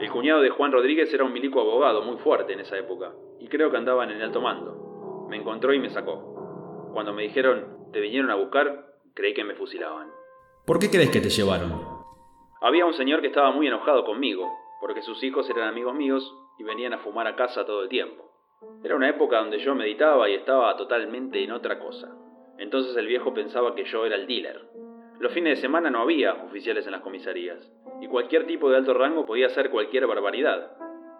El 0.00 0.12
cuñado 0.12 0.40
de 0.40 0.50
Juan 0.50 0.70
Rodríguez 0.70 1.12
era 1.12 1.24
un 1.24 1.32
milico 1.32 1.60
abogado 1.60 2.02
muy 2.02 2.18
fuerte 2.18 2.52
en 2.52 2.60
esa 2.60 2.78
época, 2.78 3.12
y 3.40 3.48
creo 3.48 3.70
que 3.70 3.78
andaban 3.78 4.10
en 4.10 4.22
alto 4.22 4.40
mando. 4.40 5.26
Me 5.28 5.36
encontró 5.36 5.72
y 5.74 5.80
me 5.80 5.90
sacó. 5.90 6.90
Cuando 6.92 7.12
me 7.12 7.24
dijeron, 7.24 7.78
te 7.92 8.00
vinieron 8.00 8.30
a 8.30 8.36
buscar, 8.36 8.94
creí 9.14 9.34
que 9.34 9.42
me 9.42 9.54
fusilaban. 9.54 10.08
¿Por 10.64 10.78
qué 10.78 10.88
crees 10.88 11.10
que 11.10 11.20
te 11.20 11.30
llevaron? 11.30 11.82
Había 12.60 12.86
un 12.86 12.94
señor 12.94 13.20
que 13.20 13.26
estaba 13.26 13.50
muy 13.50 13.66
enojado 13.66 14.04
conmigo, 14.04 14.48
porque 14.80 15.02
sus 15.02 15.20
hijos 15.24 15.50
eran 15.50 15.68
amigos 15.68 15.94
míos 15.96 16.32
y 16.58 16.62
venían 16.62 16.92
a 16.92 16.98
fumar 16.98 17.26
a 17.26 17.34
casa 17.34 17.66
todo 17.66 17.82
el 17.82 17.88
tiempo. 17.88 18.24
Era 18.84 18.94
una 18.94 19.08
época 19.08 19.38
donde 19.38 19.58
yo 19.58 19.74
meditaba 19.74 20.28
y 20.28 20.34
estaba 20.34 20.76
totalmente 20.76 21.42
en 21.42 21.50
otra 21.50 21.80
cosa. 21.80 22.08
Entonces 22.58 22.96
el 22.96 23.06
viejo 23.06 23.34
pensaba 23.34 23.74
que 23.74 23.84
yo 23.84 24.06
era 24.06 24.14
el 24.16 24.26
dealer. 24.26 24.60
Los 25.20 25.32
fines 25.32 25.56
de 25.56 25.62
semana 25.62 25.90
no 25.90 26.00
había 26.00 26.32
oficiales 26.44 26.86
en 26.86 26.92
las 26.92 27.00
comisarías, 27.00 27.58
y 28.00 28.06
cualquier 28.06 28.46
tipo 28.46 28.70
de 28.70 28.76
alto 28.76 28.94
rango 28.94 29.26
podía 29.26 29.46
hacer 29.46 29.70
cualquier 29.70 30.06
barbaridad. 30.06 30.72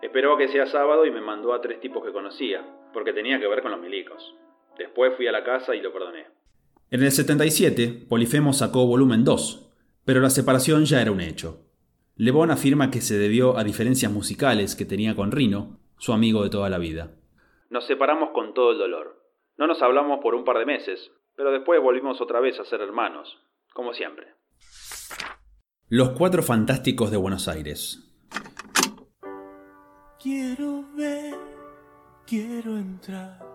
Esperó 0.03 0.35
a 0.35 0.39
que 0.39 0.49
sea 0.49 0.67
sábado 0.67 1.05
y 1.05 1.11
me 1.11 1.21
mandó 1.21 1.53
a 1.53 1.61
tres 1.61 1.81
tipos 1.81 2.05
que 2.05 2.13
conocía, 2.13 2.65
porque 2.93 3.13
tenía 3.13 3.41
que 3.41 3.49
ver 3.49 3.61
con 3.61 3.73
los 3.73 3.81
milicos. 3.81 4.37
Después 4.79 5.17
fui 5.17 5.27
a 5.27 5.33
la 5.33 5.43
casa 5.43 5.75
y 5.75 5.81
lo 5.81 5.93
perdoné. 5.93 6.27
En 6.91 7.03
el 7.03 7.11
77, 7.11 8.07
Polifemo 8.09 8.53
sacó 8.53 8.87
volumen 8.87 9.25
2, 9.25 9.69
pero 10.05 10.21
la 10.21 10.31
separación 10.31 10.85
ya 10.85 11.03
era 11.03 11.11
un 11.11 11.21
hecho. 11.21 11.65
Le 12.15 12.31
Bon 12.31 12.53
afirma 12.53 12.93
que 12.93 13.01
se 13.01 13.19
debió 13.19 13.59
a 13.59 13.65
diferencias 13.65 14.13
musicales 14.13 14.77
que 14.77 14.85
tenía 14.85 15.17
con 15.17 15.33
Rino, 15.33 15.81
su 15.99 16.13
amigo 16.13 16.45
de 16.45 16.51
toda 16.51 16.71
la 16.71 16.79
vida. 16.79 17.11
Nos 17.69 17.85
separamos 17.87 18.31
con 18.31 18.55
todo 18.55 18.73
el 18.73 18.79
dolor. 18.79 19.21
No 19.57 19.67
nos 19.67 19.83
hablamos 19.83 20.21
por 20.21 20.37
un 20.37 20.45
par 20.45 20.59
de 20.59 20.67
meses, 20.67 21.11
pero 21.35 21.51
después 21.51 21.83
volvimos 21.83 22.21
otra 22.21 22.39
vez 22.39 22.59
a 22.61 22.65
ser 22.65 22.81
hermanos, 22.81 23.37
como 23.75 23.93
siempre. 23.93 24.27
Los 25.89 26.11
Cuatro 26.11 26.43
Fantásticos 26.43 27.11
de 27.11 27.17
Buenos 27.17 27.49
Aires. 27.49 28.05
Quiero 30.21 30.85
ver, 30.95 31.35
quiero 32.27 32.77
entrar. 32.77 33.47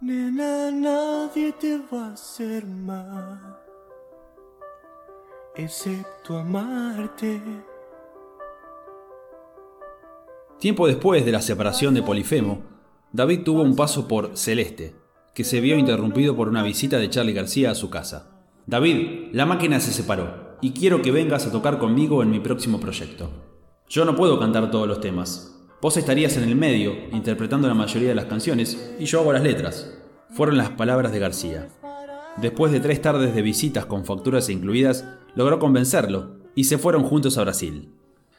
Nena, 0.00 0.70
nadie 0.70 1.52
te 1.52 1.78
va 1.78 2.08
a 2.08 2.12
hacer 2.12 2.66
mal, 2.66 3.58
excepto 5.54 6.36
amarte. 6.36 7.40
Tiempo 10.58 10.86
después 10.86 11.24
de 11.24 11.32
la 11.32 11.40
separación 11.40 11.94
de 11.94 12.02
Polifemo, 12.02 12.62
David 13.12 13.44
tuvo 13.44 13.62
un 13.62 13.76
paso 13.76 14.08
por 14.08 14.36
Celeste, 14.36 14.96
que 15.34 15.44
se 15.44 15.60
vio 15.60 15.78
interrumpido 15.78 16.34
por 16.34 16.48
una 16.48 16.62
visita 16.62 16.98
de 16.98 17.10
Charlie 17.10 17.32
García 17.32 17.70
a 17.70 17.74
su 17.74 17.90
casa. 17.90 18.33
David, 18.66 19.28
la 19.32 19.44
máquina 19.44 19.78
se 19.78 19.92
separó 19.92 20.56
y 20.62 20.72
quiero 20.72 21.02
que 21.02 21.12
vengas 21.12 21.46
a 21.46 21.52
tocar 21.52 21.78
conmigo 21.78 22.22
en 22.22 22.30
mi 22.30 22.40
próximo 22.40 22.80
proyecto. 22.80 23.28
Yo 23.90 24.06
no 24.06 24.16
puedo 24.16 24.40
cantar 24.40 24.70
todos 24.70 24.88
los 24.88 25.00
temas. 25.00 25.62
Vos 25.82 25.98
estarías 25.98 26.38
en 26.38 26.44
el 26.44 26.56
medio, 26.56 26.94
interpretando 27.12 27.68
la 27.68 27.74
mayoría 27.74 28.08
de 28.08 28.14
las 28.14 28.24
canciones, 28.24 28.96
y 28.98 29.04
yo 29.04 29.20
hago 29.20 29.34
las 29.34 29.42
letras. 29.42 30.02
Fueron 30.30 30.56
las 30.56 30.70
palabras 30.70 31.12
de 31.12 31.18
García. 31.18 31.68
Después 32.38 32.72
de 32.72 32.80
tres 32.80 33.02
tardes 33.02 33.34
de 33.34 33.42
visitas 33.42 33.84
con 33.84 34.06
facturas 34.06 34.48
incluidas, 34.48 35.06
logró 35.34 35.58
convencerlo, 35.58 36.36
y 36.54 36.64
se 36.64 36.78
fueron 36.78 37.02
juntos 37.02 37.36
a 37.36 37.42
Brasil. 37.42 37.90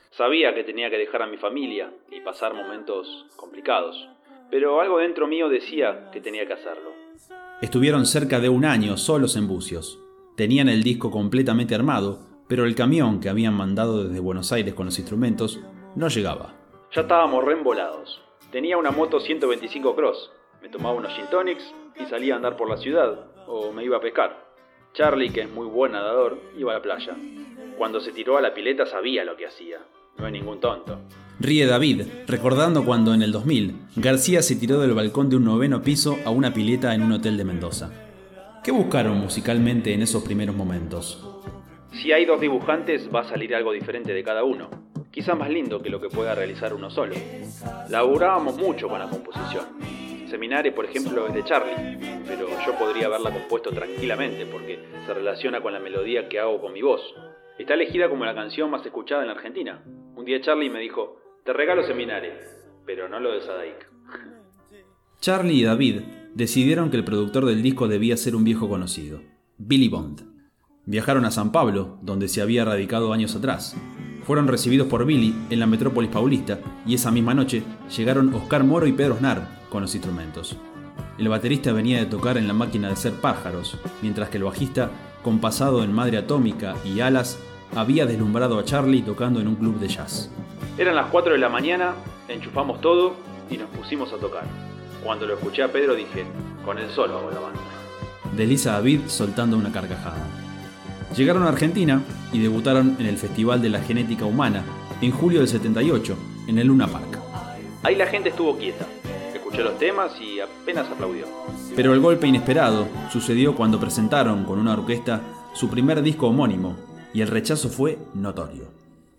Sabía 0.10 0.56
que 0.56 0.64
tenía 0.64 0.90
que 0.90 0.98
dejar 0.98 1.22
a 1.22 1.28
mi 1.28 1.38
familia 1.38 1.94
y 2.12 2.22
pasar 2.22 2.56
momentos 2.56 3.28
complicados, 3.36 4.10
pero 4.50 4.82
algo 4.82 4.98
dentro 4.98 5.28
mío 5.28 5.50
decía 5.50 6.10
que 6.12 6.22
tenía 6.22 6.48
que 6.48 6.54
hacerlo. 6.54 6.90
Estuvieron 7.62 8.08
cerca 8.08 8.40
de 8.40 8.50
un 8.50 8.66
año 8.66 8.98
solos 8.98 9.36
en 9.36 9.48
Bucios. 9.48 10.00
Tenían 10.36 10.68
el 10.68 10.84
disco 10.84 11.12
completamente 11.12 11.76
armado, 11.76 12.20
pero 12.50 12.66
el 12.66 12.76
camión 12.76 13.22
que 13.22 13.30
habían 13.30 13.54
mandado 13.54 14.04
desde 14.04 14.20
Buenos 14.20 14.52
Aires 14.52 14.74
con 14.74 14.86
los 14.86 15.00
instrumentos 15.00 15.62
no 15.96 16.10
llegaba. 16.10 16.54
Ya 16.94 17.04
estábamos 17.04 17.46
reembolados. 17.46 18.22
Tenía 18.52 18.78
una 18.78 18.92
moto 18.92 19.22
125 19.22 19.96
Cross. 19.96 20.32
Me 20.62 20.68
tomaba 20.68 20.96
unos 20.96 21.14
gin 21.14 21.28
tonics 21.32 21.64
y 21.98 22.06
salía 22.10 22.34
a 22.34 22.38
andar 22.38 22.58
por 22.58 22.70
la 22.70 22.76
ciudad 22.76 23.28
o 23.48 23.72
me 23.72 23.86
iba 23.86 23.96
a 23.96 24.02
pescar. 24.02 24.46
Charlie, 24.94 25.30
que 25.30 25.42
es 25.42 25.50
muy 25.50 25.68
buen 25.68 25.94
nadador, 25.94 26.38
iba 26.58 26.74
a 26.74 26.76
la 26.76 26.82
playa. 26.82 27.16
Cuando 27.78 28.02
se 28.02 28.12
tiró 28.12 28.38
a 28.38 28.42
la 28.42 28.54
pileta 28.54 28.86
sabía 28.86 29.24
lo 29.24 29.38
que 29.38 29.48
hacía. 29.48 29.78
No 30.18 30.28
es 30.28 30.34
ningún 30.34 30.60
tonto. 30.60 31.00
Ríe 31.40 31.66
David, 31.66 32.02
recordando 32.28 32.84
cuando 32.84 33.14
en 33.14 33.22
el 33.22 33.32
2000 33.32 33.76
García 33.96 34.42
se 34.42 34.56
tiró 34.58 34.80
del 34.80 34.94
balcón 34.94 35.30
de 35.30 35.38
un 35.38 35.46
noveno 35.46 35.82
piso 35.82 36.18
a 36.26 36.30
una 36.30 36.54
pileta 36.54 36.94
en 36.94 37.04
un 37.04 37.14
hotel 37.14 37.38
de 37.38 37.46
Mendoza. 37.46 38.05
¿Qué 38.66 38.72
buscaron 38.72 39.20
musicalmente 39.20 39.94
en 39.94 40.02
esos 40.02 40.24
primeros 40.24 40.56
momentos? 40.56 41.24
Si 41.92 42.12
hay 42.12 42.26
dos 42.26 42.42
dibujantes 42.42 43.08
va 43.14 43.22
a 43.22 43.30
salir 43.30 43.56
algo 43.56 43.72
diferente 43.72 44.12
de 44.12 44.24
cada 44.24 44.44
uno 44.44 44.86
quizá 45.16 45.34
más 45.34 45.50
lindo 45.50 45.82
que 45.82 45.90
lo 45.90 46.02
que 46.02 46.10
pueda 46.10 46.36
realizar 46.36 46.74
uno 46.74 46.90
solo. 46.90 47.16
Laburábamos 47.90 48.58
mucho 48.58 48.90
con 48.90 49.00
la 49.00 49.08
composición. 49.08 49.66
Seminare, 50.30 50.74
por 50.74 50.84
ejemplo, 50.84 51.26
es 51.28 51.34
de 51.34 51.46
Charlie, 51.46 52.24
pero 52.28 52.50
yo 52.66 52.78
podría 52.78 53.06
haberla 53.06 53.32
compuesto 53.32 53.70
tranquilamente 53.70 54.46
porque 54.46 54.78
se 55.06 55.14
relaciona 55.14 55.62
con 55.62 55.72
la 55.72 55.80
melodía 55.80 56.28
que 56.28 56.40
hago 56.40 56.60
con 56.60 56.74
mi 56.74 56.82
voz. 56.82 57.02
Está 57.58 57.76
elegida 57.76 58.10
como 58.10 58.26
la 58.26 58.36
canción 58.36 58.70
más 58.70 58.86
escuchada 58.86 59.24
en 59.24 59.30
Argentina. 59.30 59.82
Un 60.16 60.26
día 60.26 60.42
Charlie 60.42 60.70
me 60.70 60.82
dijo, 60.82 61.22
te 61.46 61.54
regalo 61.54 61.84
Seminare, 61.84 62.34
pero 62.86 63.08
no 63.08 63.22
lo 63.22 63.32
de 63.32 63.42
Sadaik. 63.42 64.45
Charlie 65.20 65.56
y 65.56 65.64
David 65.64 66.02
decidieron 66.34 66.90
que 66.90 66.98
el 66.98 67.06
productor 67.06 67.46
del 67.46 67.64
disco 67.64 67.88
debía 67.88 68.18
ser 68.18 68.36
un 68.36 68.44
viejo 68.44 68.70
conocido, 68.70 69.22
Billy 69.58 69.88
Bond. 69.88 70.22
Viajaron 70.86 71.26
a 71.26 71.32
San 71.32 71.52
Pablo, 71.52 71.98
donde 72.02 72.28
se 72.28 72.42
había 72.42 72.66
radicado 72.66 73.12
años 73.12 73.36
atrás, 73.36 73.76
fueron 74.26 74.48
recibidos 74.48 74.88
por 74.88 75.06
Billy 75.06 75.36
en 75.52 75.60
la 75.60 75.68
metrópolis 75.68 76.10
paulista 76.10 76.60
y 76.86 76.96
esa 76.96 77.12
misma 77.12 77.36
noche 77.36 77.62
llegaron 77.96 78.34
Oscar 78.34 78.64
Moro 78.64 78.88
y 78.88 78.92
Pedro 78.92 79.18
Snar 79.18 79.48
con 79.70 79.84
los 79.84 79.94
instrumentos. 79.94 80.58
El 81.20 81.30
baterista 81.30 81.72
venía 81.72 82.00
de 82.00 82.08
tocar 82.08 82.38
en 82.38 82.48
la 82.48 82.54
máquina 82.54 82.90
de 82.90 82.96
ser 82.96 83.14
pájaros, 83.14 83.78
mientras 84.02 84.30
que 84.30 84.38
el 84.38 84.44
bajista, 84.44 84.90
compasado 85.24 85.84
en 85.84 85.94
madre 85.94 86.18
atómica 86.18 86.76
y 86.84 87.02
alas, 87.02 87.40
había 87.76 88.06
deslumbrado 88.06 88.58
a 88.58 88.66
Charlie 88.66 89.04
tocando 89.04 89.40
en 89.40 89.48
un 89.48 89.56
club 89.56 89.80
de 89.80 89.90
jazz. 89.90 90.32
Eran 90.78 90.96
las 90.96 91.08
4 91.12 91.34
de 91.34 91.40
la 91.40 91.50
mañana, 91.50 91.94
enchufamos 92.28 92.82
todo 92.82 93.16
y 93.50 93.58
nos 93.58 93.70
pusimos 93.70 94.12
a 94.12 94.18
tocar. 94.18 94.65
Cuando 95.06 95.28
lo 95.28 95.36
escuché 95.36 95.62
a 95.62 95.72
Pedro 95.72 95.94
dije, 95.94 96.26
con 96.66 96.80
el 96.80 96.90
solo 96.90 97.20
hago 97.20 97.30
la 97.30 97.40
banda. 97.40 97.60
Desliza 98.36 98.72
David 98.72 99.02
soltando 99.06 99.56
una 99.56 99.72
carcajada. 99.72 100.18
Llegaron 101.16 101.44
a 101.44 101.50
Argentina 101.50 102.02
y 102.34 102.40
debutaron 102.40 102.96
en 103.00 103.06
el 103.06 103.18
Festival 103.18 103.62
de 103.62 103.70
la 103.70 103.82
Genética 103.82 104.26
Humana 104.26 104.64
en 105.04 105.12
julio 105.12 105.42
del 105.42 105.48
78, 105.48 106.18
en 106.48 106.58
el 106.58 106.66
Luna 106.66 106.88
Park. 106.88 107.20
Ahí 107.84 107.96
la 107.96 108.08
gente 108.08 108.30
estuvo 108.30 108.58
quieta, 108.58 108.88
escuchó 109.32 109.62
los 109.62 109.78
temas 109.78 110.20
y 110.20 110.40
apenas 110.40 110.90
aplaudió. 110.90 111.28
Pero 111.76 111.94
el 111.94 112.00
golpe 112.00 112.26
inesperado 112.26 112.88
sucedió 113.12 113.56
cuando 113.56 113.80
presentaron 113.80 114.44
con 114.44 114.58
una 114.58 114.74
orquesta 114.74 115.22
su 115.54 115.70
primer 115.70 116.02
disco 116.02 116.30
homónimo 116.30 116.78
y 117.14 117.22
el 117.22 117.28
rechazo 117.28 117.70
fue 117.70 118.00
notorio. 118.16 118.64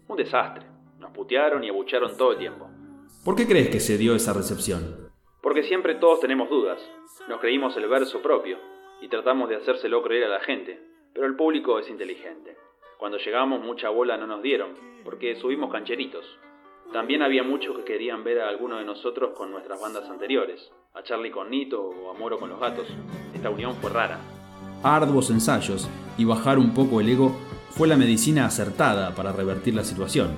Un 0.09 0.17
desastre. 0.17 0.67
Nos 0.99 1.13
putearon 1.13 1.63
y 1.63 1.69
abucharon 1.69 2.17
todo 2.17 2.33
el 2.33 2.39
tiempo. 2.39 2.67
¿Por 3.25 3.37
qué 3.37 3.47
crees 3.47 3.69
que 3.69 3.79
se 3.79 3.97
dio 3.97 4.17
esa 4.17 4.33
recepción? 4.33 5.06
Porque 5.47 5.63
siempre 5.63 5.95
todos 5.95 6.19
tenemos 6.19 6.51
dudas. 6.51 6.81
Nos 7.29 7.39
creímos 7.39 7.77
el 7.77 7.87
verso 7.87 8.21
propio 8.21 8.59
y 9.01 9.07
tratamos 9.07 9.49
de 9.49 9.55
hacérselo 9.55 10.03
creer 10.03 10.25
a 10.25 10.29
la 10.29 10.41
gente, 10.41 10.81
pero 11.15 11.25
el 11.25 11.37
público 11.37 11.79
es 11.79 11.89
inteligente. 11.89 12.57
Cuando 12.99 13.19
llegamos 13.19 13.63
mucha 13.63 13.89
bola 13.89 14.17
no 14.17 14.27
nos 14.27 14.43
dieron, 14.43 14.71
porque 15.05 15.37
subimos 15.37 15.71
cancheritos. 15.71 16.25
También 16.93 17.23
había 17.23 17.45
muchos 17.45 17.77
que 17.77 17.85
querían 17.85 18.25
ver 18.25 18.41
a 18.41 18.49
alguno 18.49 18.79
de 18.79 18.85
nosotros 18.85 19.37
con 19.37 19.53
nuestras 19.53 19.81
bandas 19.81 20.11
anteriores, 20.11 20.69
a 20.95 21.05
Charlie 21.05 21.31
con 21.31 21.49
Nito 21.49 21.81
o 21.81 22.11
a 22.11 22.15
Moro 22.15 22.41
con 22.41 22.51
los 22.51 22.59
gatos. 22.59 22.89
Esta 23.33 23.49
unión 23.49 23.73
fue 23.75 23.91
rara. 23.91 24.19
Arduos 24.83 25.31
ensayos 25.31 25.89
y 26.19 26.25
bajar 26.25 26.59
un 26.59 26.75
poco 26.75 27.01
el 27.01 27.09
ego 27.09 27.31
fue 27.71 27.87
la 27.87 27.97
medicina 27.97 28.47
acertada 28.47 29.15
para 29.15 29.31
revertir 29.31 29.77
la 29.77 29.85
situación. 29.85 30.35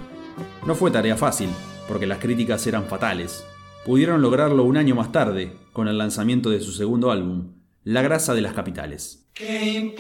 No 0.67 0.75
fue 0.75 0.91
tarea 0.91 1.17
fácil, 1.17 1.49
porque 1.89 2.07
las 2.07 2.19
críticas 2.19 2.67
eran 2.67 2.85
fatales. 2.85 3.49
Pudieron 3.89 4.21
lograrlo 4.21 4.65
un 4.65 4.77
año 4.77 4.95
más 4.95 5.11
tarde, 5.13 5.57
con 5.73 5.89
el 5.89 5.97
lanzamiento 5.97 6.51
de 6.51 6.61
su 6.61 6.73
segundo 6.73 7.11
álbum, 7.11 7.55
La 7.85 8.03
grasa 8.03 8.35
de 8.35 8.43
las 8.43 8.53
capitales. 8.53 9.31
¿Qué 9.33 9.95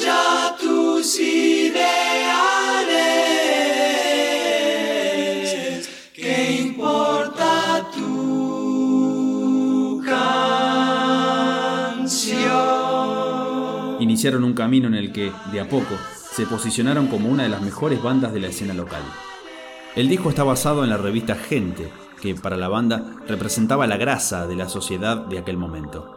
ya 0.00 0.56
tus 0.60 1.20
ideales. 1.20 1.38
¿Qué 6.12 6.60
importa 6.60 7.88
tu 7.94 10.02
canción? 10.04 12.02
Iniciaron 14.00 14.42
un 14.42 14.54
camino 14.54 14.88
en 14.88 14.94
el 14.94 15.12
que, 15.12 15.30
de 15.52 15.60
a 15.60 15.68
poco, 15.68 15.96
se 16.32 16.46
posicionaron 16.46 17.06
como 17.06 17.28
una 17.28 17.44
de 17.44 17.48
las 17.48 17.62
mejores 17.62 18.02
bandas 18.02 18.32
de 18.32 18.40
la 18.40 18.48
escena 18.48 18.74
local. 18.74 19.04
El 19.94 20.08
disco 20.08 20.30
está 20.30 20.42
basado 20.42 20.82
en 20.82 20.90
la 20.90 20.96
revista 20.96 21.36
Gente, 21.36 21.88
que 22.22 22.34
para 22.34 22.56
la 22.56 22.68
banda 22.68 23.16
representaba 23.28 23.86
la 23.86 23.98
grasa 23.98 24.46
de 24.46 24.56
la 24.56 24.70
sociedad 24.70 25.18
de 25.26 25.38
aquel 25.38 25.58
momento. 25.58 26.16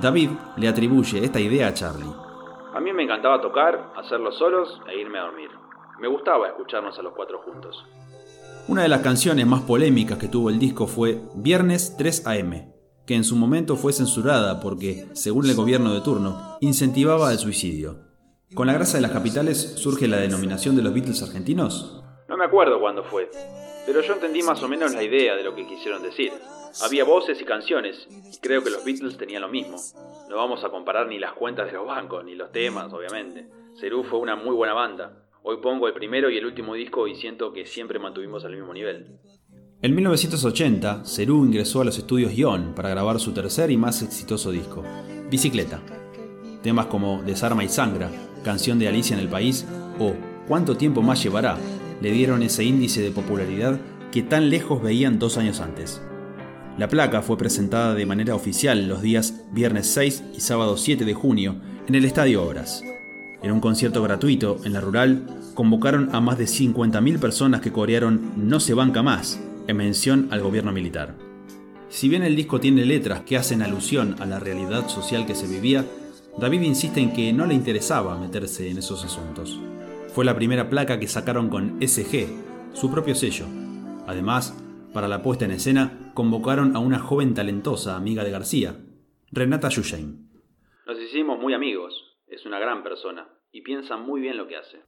David 0.00 0.30
le 0.56 0.68
atribuye 0.68 1.22
esta 1.22 1.40
idea 1.40 1.68
a 1.68 1.74
Charlie, 1.74 2.14
a 2.72 2.78
mí 2.78 2.92
me 2.92 3.02
encantaba 3.02 3.40
tocar, 3.40 3.92
hacerlo 3.96 4.30
solos 4.30 4.80
e 4.88 5.00
irme 5.00 5.18
a 5.18 5.22
dormir. 5.22 5.50
Me 6.00 6.06
gustaba 6.06 6.46
escucharnos 6.46 6.96
a 6.98 7.02
los 7.02 7.12
cuatro 7.14 7.40
juntos. 7.44 7.84
Una 8.68 8.84
de 8.84 8.88
las 8.88 9.00
canciones 9.00 9.44
más 9.44 9.62
polémicas 9.62 10.18
que 10.18 10.28
tuvo 10.28 10.50
el 10.50 10.60
disco 10.60 10.86
fue 10.86 11.20
Viernes 11.34 11.96
3 11.98 12.26
AM, 12.28 12.72
que 13.06 13.16
en 13.16 13.24
su 13.24 13.34
momento 13.34 13.74
fue 13.74 13.92
censurada 13.92 14.60
porque, 14.60 15.08
según 15.14 15.46
el 15.46 15.56
gobierno 15.56 15.92
de 15.92 16.00
turno, 16.00 16.58
incentivaba 16.60 17.32
el 17.32 17.38
suicidio. 17.38 17.98
¿Con 18.54 18.68
la 18.68 18.72
grasa 18.72 18.98
de 18.98 19.02
las 19.02 19.10
capitales 19.10 19.74
surge 19.76 20.06
la 20.06 20.18
denominación 20.18 20.76
de 20.76 20.82
los 20.82 20.94
Beatles 20.94 21.22
argentinos? 21.24 21.99
No 22.30 22.36
me 22.36 22.44
acuerdo 22.44 22.78
cuándo 22.78 23.02
fue, 23.02 23.28
pero 23.84 24.02
yo 24.02 24.12
entendí 24.12 24.40
más 24.44 24.62
o 24.62 24.68
menos 24.68 24.94
la 24.94 25.02
idea 25.02 25.34
de 25.34 25.42
lo 25.42 25.52
que 25.56 25.66
quisieron 25.66 26.00
decir. 26.00 26.30
Había 26.80 27.02
voces 27.02 27.40
y 27.40 27.44
canciones, 27.44 28.06
y 28.08 28.38
creo 28.38 28.62
que 28.62 28.70
los 28.70 28.84
Beatles 28.84 29.16
tenían 29.16 29.42
lo 29.42 29.48
mismo. 29.48 29.78
No 30.28 30.36
vamos 30.36 30.62
a 30.62 30.68
comparar 30.68 31.08
ni 31.08 31.18
las 31.18 31.32
cuentas 31.32 31.66
de 31.66 31.72
los 31.72 31.88
bancos, 31.88 32.24
ni 32.24 32.36
los 32.36 32.52
temas, 32.52 32.92
obviamente. 32.92 33.48
Cerú 33.80 34.04
fue 34.04 34.20
una 34.20 34.36
muy 34.36 34.54
buena 34.54 34.74
banda. 34.74 35.24
Hoy 35.42 35.56
pongo 35.60 35.88
el 35.88 35.92
primero 35.92 36.30
y 36.30 36.38
el 36.38 36.46
último 36.46 36.74
disco 36.74 37.08
y 37.08 37.16
siento 37.16 37.52
que 37.52 37.66
siempre 37.66 37.98
mantuvimos 37.98 38.44
al 38.44 38.54
mismo 38.54 38.72
nivel. 38.72 39.18
En 39.82 39.92
1980, 39.92 41.04
Cerú 41.04 41.44
ingresó 41.44 41.80
a 41.80 41.84
los 41.84 41.98
estudios 41.98 42.32
Ion 42.32 42.76
para 42.76 42.90
grabar 42.90 43.18
su 43.18 43.34
tercer 43.34 43.72
y 43.72 43.76
más 43.76 44.02
exitoso 44.02 44.52
disco, 44.52 44.84
Bicicleta. 45.28 45.80
Temas 46.62 46.86
como 46.86 47.24
Desarma 47.24 47.64
y 47.64 47.68
Sangra, 47.68 48.08
Canción 48.44 48.78
de 48.78 48.86
Alicia 48.86 49.14
en 49.14 49.20
el 49.20 49.28
País 49.28 49.66
o 49.98 50.14
¿Cuánto 50.50 50.76
tiempo 50.76 51.00
más 51.00 51.22
llevará? 51.22 51.56
Le 52.00 52.12
dieron 52.12 52.42
ese 52.42 52.64
índice 52.64 53.02
de 53.02 53.10
popularidad 53.10 53.80
que 54.10 54.22
tan 54.22 54.50
lejos 54.50 54.82
veían 54.82 55.18
dos 55.18 55.38
años 55.38 55.60
antes. 55.60 56.00
La 56.78 56.88
placa 56.88 57.22
fue 57.22 57.36
presentada 57.36 57.94
de 57.94 58.06
manera 58.06 58.34
oficial 58.34 58.88
los 58.88 59.02
días 59.02 59.42
viernes 59.52 59.86
6 59.88 60.24
y 60.36 60.40
sábado 60.40 60.76
7 60.76 61.04
de 61.04 61.14
junio 61.14 61.56
en 61.86 61.94
el 61.94 62.04
Estadio 62.04 62.42
Obras. 62.42 62.82
En 63.42 63.52
un 63.52 63.60
concierto 63.60 64.02
gratuito 64.02 64.58
en 64.64 64.72
la 64.72 64.80
rural, 64.80 65.26
convocaron 65.54 66.14
a 66.14 66.20
más 66.20 66.38
de 66.38 66.44
50.000 66.44 67.18
personas 67.18 67.60
que 67.60 67.72
corearon 67.72 68.32
No 68.36 68.60
se 68.60 68.74
banca 68.74 69.02
más, 69.02 69.40
en 69.66 69.76
mención 69.76 70.28
al 70.30 70.40
gobierno 70.40 70.72
militar. 70.72 71.16
Si 71.88 72.08
bien 72.08 72.22
el 72.22 72.36
disco 72.36 72.60
tiene 72.60 72.84
letras 72.84 73.22
que 73.22 73.36
hacen 73.36 73.62
alusión 73.62 74.16
a 74.20 74.26
la 74.26 74.38
realidad 74.38 74.88
social 74.88 75.26
que 75.26 75.34
se 75.34 75.48
vivía, 75.48 75.84
David 76.38 76.62
insiste 76.62 77.00
en 77.00 77.12
que 77.12 77.32
no 77.32 77.46
le 77.46 77.54
interesaba 77.54 78.18
meterse 78.18 78.70
en 78.70 78.78
esos 78.78 79.04
asuntos. 79.04 79.58
Fue 80.20 80.26
la 80.26 80.36
primera 80.36 80.68
placa 80.68 81.00
que 81.00 81.08
sacaron 81.08 81.48
con 81.48 81.80
SG, 81.80 82.74
su 82.74 82.90
propio 82.90 83.14
sello. 83.14 83.46
Además, 84.06 84.52
para 84.92 85.08
la 85.08 85.22
puesta 85.22 85.46
en 85.46 85.50
escena, 85.50 86.12
convocaron 86.12 86.76
a 86.76 86.78
una 86.78 86.98
joven 86.98 87.32
talentosa 87.32 87.96
amiga 87.96 88.22
de 88.22 88.30
García, 88.30 88.76
Renata 89.32 89.70
Yushain. 89.70 90.28
Nos 90.84 90.98
hicimos 91.00 91.38
muy 91.38 91.54
amigos, 91.54 92.18
es 92.26 92.44
una 92.44 92.58
gran 92.58 92.82
persona 92.82 93.30
y 93.50 93.62
piensa 93.62 93.96
muy 93.96 94.20
bien 94.20 94.36
lo 94.36 94.46
que 94.46 94.58
hace. 94.58 94.82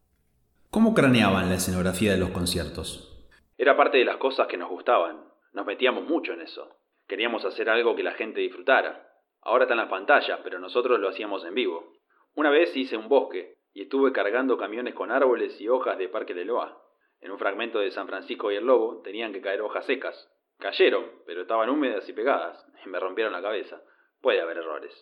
¿Cómo 0.68 0.92
craneaban 0.92 1.48
la 1.48 1.54
escenografía 1.54 2.12
de 2.12 2.18
los 2.18 2.28
conciertos? 2.28 3.26
Era 3.56 3.74
parte 3.74 3.96
de 3.96 4.04
las 4.04 4.18
cosas 4.18 4.48
que 4.48 4.58
nos 4.58 4.68
gustaban, 4.68 5.16
nos 5.54 5.64
metíamos 5.64 6.06
mucho 6.06 6.34
en 6.34 6.42
eso. 6.42 6.76
Queríamos 7.08 7.42
hacer 7.46 7.70
algo 7.70 7.96
que 7.96 8.02
la 8.02 8.12
gente 8.12 8.42
disfrutara. 8.42 9.08
Ahora 9.40 9.64
están 9.64 9.78
las 9.78 9.88
pantallas, 9.88 10.40
pero 10.44 10.58
nosotros 10.58 11.00
lo 11.00 11.08
hacíamos 11.08 11.42
en 11.46 11.54
vivo. 11.54 11.94
Una 12.34 12.50
vez 12.50 12.76
hice 12.76 12.98
un 12.98 13.08
bosque 13.08 13.61
y 13.74 13.82
estuve 13.82 14.12
cargando 14.12 14.56
camiones 14.56 14.94
con 14.94 15.10
árboles 15.10 15.60
y 15.60 15.68
hojas 15.68 15.98
de 15.98 16.08
Parque 16.08 16.34
de 16.34 16.44
Loa. 16.44 16.78
En 17.20 17.30
un 17.30 17.38
fragmento 17.38 17.78
de 17.78 17.90
San 17.90 18.08
Francisco 18.08 18.50
y 18.50 18.56
el 18.56 18.66
Lobo 18.66 19.00
tenían 19.02 19.32
que 19.32 19.40
caer 19.40 19.62
hojas 19.62 19.86
secas. 19.86 20.28
Cayeron, 20.58 21.04
pero 21.26 21.42
estaban 21.42 21.70
húmedas 21.70 22.08
y 22.08 22.12
pegadas, 22.12 22.64
y 22.84 22.88
me 22.88 23.00
rompieron 23.00 23.32
la 23.32 23.42
cabeza. 23.42 23.80
Puede 24.20 24.40
haber 24.40 24.58
errores. 24.58 24.92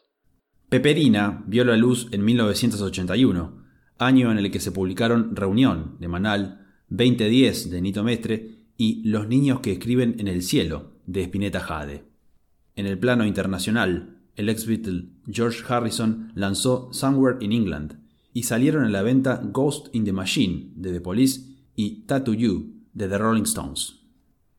Peperina 0.68 1.42
vio 1.46 1.64
la 1.64 1.76
luz 1.76 2.08
en 2.12 2.24
1981, 2.24 3.64
año 3.98 4.30
en 4.30 4.38
el 4.38 4.50
que 4.50 4.60
se 4.60 4.70
publicaron 4.70 5.34
Reunión, 5.34 5.96
de 5.98 6.08
Manal, 6.08 6.66
2010, 6.88 7.70
de 7.70 7.80
Nito 7.80 8.04
Mestre, 8.04 8.60
y 8.76 9.06
Los 9.08 9.26
niños 9.28 9.60
que 9.60 9.72
escriben 9.72 10.16
en 10.20 10.28
el 10.28 10.42
cielo, 10.42 10.92
de 11.06 11.22
Spinetta 11.22 11.60
Jade. 11.60 12.04
En 12.76 12.86
el 12.86 12.98
plano 12.98 13.26
internacional, 13.26 14.20
el 14.36 14.48
ex 14.48 14.66
Beatle 14.66 15.08
George 15.26 15.64
Harrison 15.68 16.32
lanzó 16.34 16.92
Somewhere 16.92 17.38
in 17.40 17.52
England, 17.52 17.99
y 18.32 18.44
salieron 18.44 18.84
a 18.84 18.88
la 18.88 19.02
venta 19.02 19.40
Ghost 19.42 19.88
in 19.94 20.04
the 20.04 20.12
Machine, 20.12 20.72
de 20.76 20.92
The 20.92 21.00
Police, 21.00 21.42
y 21.74 22.02
Tattoo 22.06 22.34
You, 22.34 22.74
de 22.92 23.08
The 23.08 23.18
Rolling 23.18 23.44
Stones. 23.44 24.00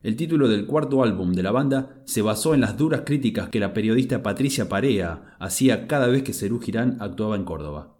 El 0.03 0.15
título 0.15 0.47
del 0.47 0.65
cuarto 0.65 1.03
álbum 1.03 1.33
de 1.33 1.43
la 1.43 1.51
banda 1.51 2.01
se 2.05 2.23
basó 2.23 2.55
en 2.55 2.61
las 2.61 2.75
duras 2.75 3.03
críticas 3.05 3.49
que 3.49 3.59
la 3.59 3.73
periodista 3.73 4.23
Patricia 4.23 4.67
Parea 4.67 5.35
hacía 5.39 5.85
cada 5.87 6.07
vez 6.07 6.23
que 6.23 6.33
Cerú 6.33 6.59
Girán 6.59 6.97
actuaba 6.99 7.35
en 7.35 7.43
Córdoba. 7.43 7.99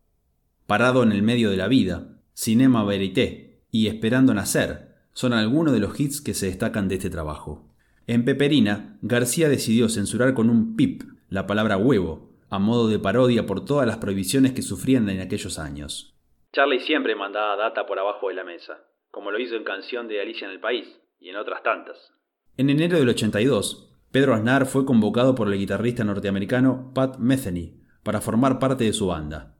Parado 0.66 1.04
en 1.04 1.12
el 1.12 1.22
medio 1.22 1.52
de 1.52 1.58
la 1.58 1.68
vida, 1.68 2.18
Cinema 2.34 2.84
Verité 2.84 3.62
y 3.70 3.88
Esperando 3.88 4.34
Nacer 4.34 4.96
son 5.14 5.34
algunos 5.34 5.74
de 5.74 5.80
los 5.80 6.00
hits 6.00 6.22
que 6.22 6.34
se 6.34 6.48
destacan 6.48 6.88
de 6.88 6.96
este 6.96 7.10
trabajo. 7.12 7.68
En 8.08 8.26
Peperina, 8.26 8.98
García 9.04 9.48
decidió 9.48 9.88
censurar 9.88 10.34
con 10.34 10.50
un 10.50 10.76
pip 10.76 11.04
la 11.30 11.46
palabra 11.46 11.78
huevo, 11.78 12.31
a 12.52 12.60
modo 12.60 12.90
de 12.90 13.00
parodia 13.00 13.48
por 13.48 13.66
todas 13.66 13.88
las 13.88 13.98
prohibiciones 13.98 14.52
que 14.52 14.62
sufrían 14.62 15.10
en 15.10 15.22
aquellos 15.22 15.58
años. 15.58 16.14
Charlie 16.52 16.82
siempre 16.82 17.16
mandaba 17.16 17.56
data 17.56 17.86
por 17.86 17.98
abajo 17.98 18.28
de 18.28 18.36
la 18.36 18.44
mesa, 18.44 18.78
como 19.10 19.32
lo 19.32 19.40
hizo 19.40 19.56
en 19.56 19.64
Canción 19.64 20.10
de 20.10 20.22
Alicia 20.22 20.46
en 20.46 20.52
el 20.52 20.60
País, 20.60 20.86
y 21.20 21.30
en 21.30 21.38
otras 21.38 21.64
tantas. 21.64 22.12
En 22.58 22.70
enero 22.70 23.00
del 23.00 23.08
82, 23.08 23.98
Pedro 24.12 24.34
Aznar 24.34 24.66
fue 24.66 24.86
convocado 24.86 25.34
por 25.34 25.48
el 25.48 25.58
guitarrista 25.58 26.04
norteamericano 26.04 26.92
Pat 26.94 27.18
Metheny 27.20 27.82
para 28.04 28.20
formar 28.20 28.60
parte 28.60 28.84
de 28.84 28.94
su 28.94 29.08
banda. 29.08 29.56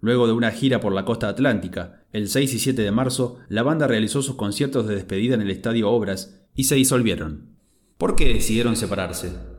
Luego 0.00 0.26
de 0.26 0.32
una 0.32 0.50
gira 0.50 0.80
por 0.80 0.92
la 0.92 1.04
costa 1.04 1.28
atlántica, 1.28 2.04
el 2.12 2.28
6 2.28 2.52
y 2.54 2.58
7 2.58 2.82
de 2.82 2.90
marzo, 2.90 3.38
la 3.48 3.62
banda 3.62 3.86
realizó 3.86 4.22
sus 4.22 4.34
conciertos 4.34 4.88
de 4.88 4.96
despedida 4.96 5.36
en 5.36 5.42
el 5.42 5.50
Estadio 5.50 5.88
Obras 5.88 6.48
y 6.56 6.64
se 6.64 6.74
disolvieron. 6.74 7.56
¿Por 7.96 8.16
qué 8.16 8.34
decidieron 8.34 8.74
separarse? 8.74 9.53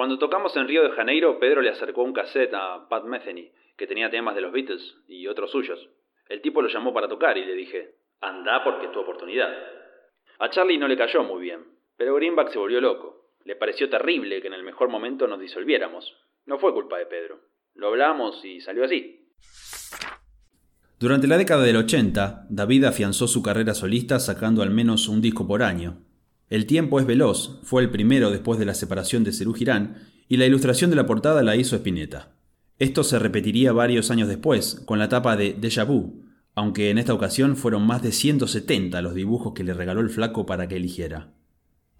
Cuando 0.00 0.18
tocamos 0.18 0.56
en 0.56 0.66
Río 0.66 0.82
de 0.82 0.92
Janeiro, 0.92 1.38
Pedro 1.38 1.60
le 1.60 1.68
acercó 1.68 2.02
un 2.02 2.14
cassette 2.14 2.54
a 2.54 2.88
Pat 2.88 3.04
Metheny, 3.04 3.52
que 3.76 3.86
tenía 3.86 4.08
temas 4.08 4.34
de 4.34 4.40
los 4.40 4.50
Beatles 4.50 4.96
y 5.06 5.26
otros 5.26 5.50
suyos. 5.50 5.90
El 6.26 6.40
tipo 6.40 6.62
lo 6.62 6.70
llamó 6.70 6.94
para 6.94 7.06
tocar 7.06 7.36
y 7.36 7.44
le 7.44 7.52
dije, 7.52 7.96
anda 8.22 8.64
porque 8.64 8.86
es 8.86 8.92
tu 8.92 9.00
oportunidad. 9.00 9.54
A 10.38 10.48
Charlie 10.48 10.78
no 10.78 10.88
le 10.88 10.96
cayó 10.96 11.22
muy 11.22 11.42
bien, 11.42 11.66
pero 11.98 12.14
Greenback 12.14 12.48
se 12.48 12.58
volvió 12.58 12.80
loco. 12.80 13.26
Le 13.44 13.56
pareció 13.56 13.90
terrible 13.90 14.40
que 14.40 14.46
en 14.46 14.54
el 14.54 14.62
mejor 14.62 14.88
momento 14.88 15.26
nos 15.26 15.38
disolviéramos. 15.38 16.16
No 16.46 16.58
fue 16.58 16.72
culpa 16.72 16.96
de 16.96 17.04
Pedro. 17.04 17.40
Lo 17.74 17.88
hablamos 17.88 18.42
y 18.42 18.62
salió 18.62 18.84
así. 18.86 19.28
Durante 20.98 21.26
la 21.26 21.36
década 21.36 21.62
del 21.62 21.76
80, 21.76 22.46
David 22.48 22.84
afianzó 22.84 23.28
su 23.28 23.42
carrera 23.42 23.74
solista 23.74 24.18
sacando 24.18 24.62
al 24.62 24.70
menos 24.70 25.08
un 25.08 25.20
disco 25.20 25.46
por 25.46 25.62
año. 25.62 25.98
El 26.50 26.66
tiempo 26.66 26.98
es 26.98 27.06
veloz, 27.06 27.60
fue 27.62 27.80
el 27.80 27.90
primero 27.90 28.32
después 28.32 28.58
de 28.58 28.66
la 28.66 28.74
separación 28.74 29.22
de 29.22 29.32
Cerú 29.32 29.54
Girán, 29.54 29.98
y 30.28 30.36
la 30.36 30.46
ilustración 30.46 30.90
de 30.90 30.96
la 30.96 31.06
portada 31.06 31.44
la 31.44 31.54
hizo 31.54 31.76
Spinetta. 31.76 32.32
Esto 32.80 33.04
se 33.04 33.20
repetiría 33.20 33.72
varios 33.72 34.10
años 34.10 34.26
después, 34.26 34.82
con 34.84 34.98
la 34.98 35.08
tapa 35.08 35.36
de 35.36 35.52
Deja 35.52 35.84
Vu, 35.84 36.24
aunque 36.56 36.90
en 36.90 36.98
esta 36.98 37.14
ocasión 37.14 37.56
fueron 37.56 37.86
más 37.86 38.02
de 38.02 38.10
170 38.10 39.00
los 39.00 39.14
dibujos 39.14 39.52
que 39.54 39.62
le 39.62 39.74
regaló 39.74 40.00
el 40.00 40.10
flaco 40.10 40.44
para 40.44 40.66
que 40.66 40.74
eligiera. 40.74 41.32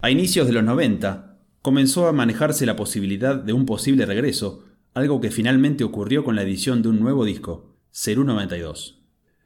A 0.01 0.11
inicios 0.11 0.47
de 0.47 0.53
los 0.53 0.65
90, 0.65 1.39
comenzó 1.61 2.07
a 2.07 2.11
manejarse 2.11 2.65
la 2.65 2.75
posibilidad 2.75 3.35
de 3.35 3.53
un 3.53 3.65
posible 3.65 4.05
regreso, 4.05 4.65
algo 4.93 5.21
que 5.21 5.31
finalmente 5.31 5.85
ocurrió 5.85 6.25
con 6.25 6.35
la 6.35 6.41
edición 6.41 6.81
de 6.81 6.89
un 6.89 6.99
nuevo 6.99 7.23
disco, 7.23 7.77
Cerú 7.93 8.25
92. 8.25 9.01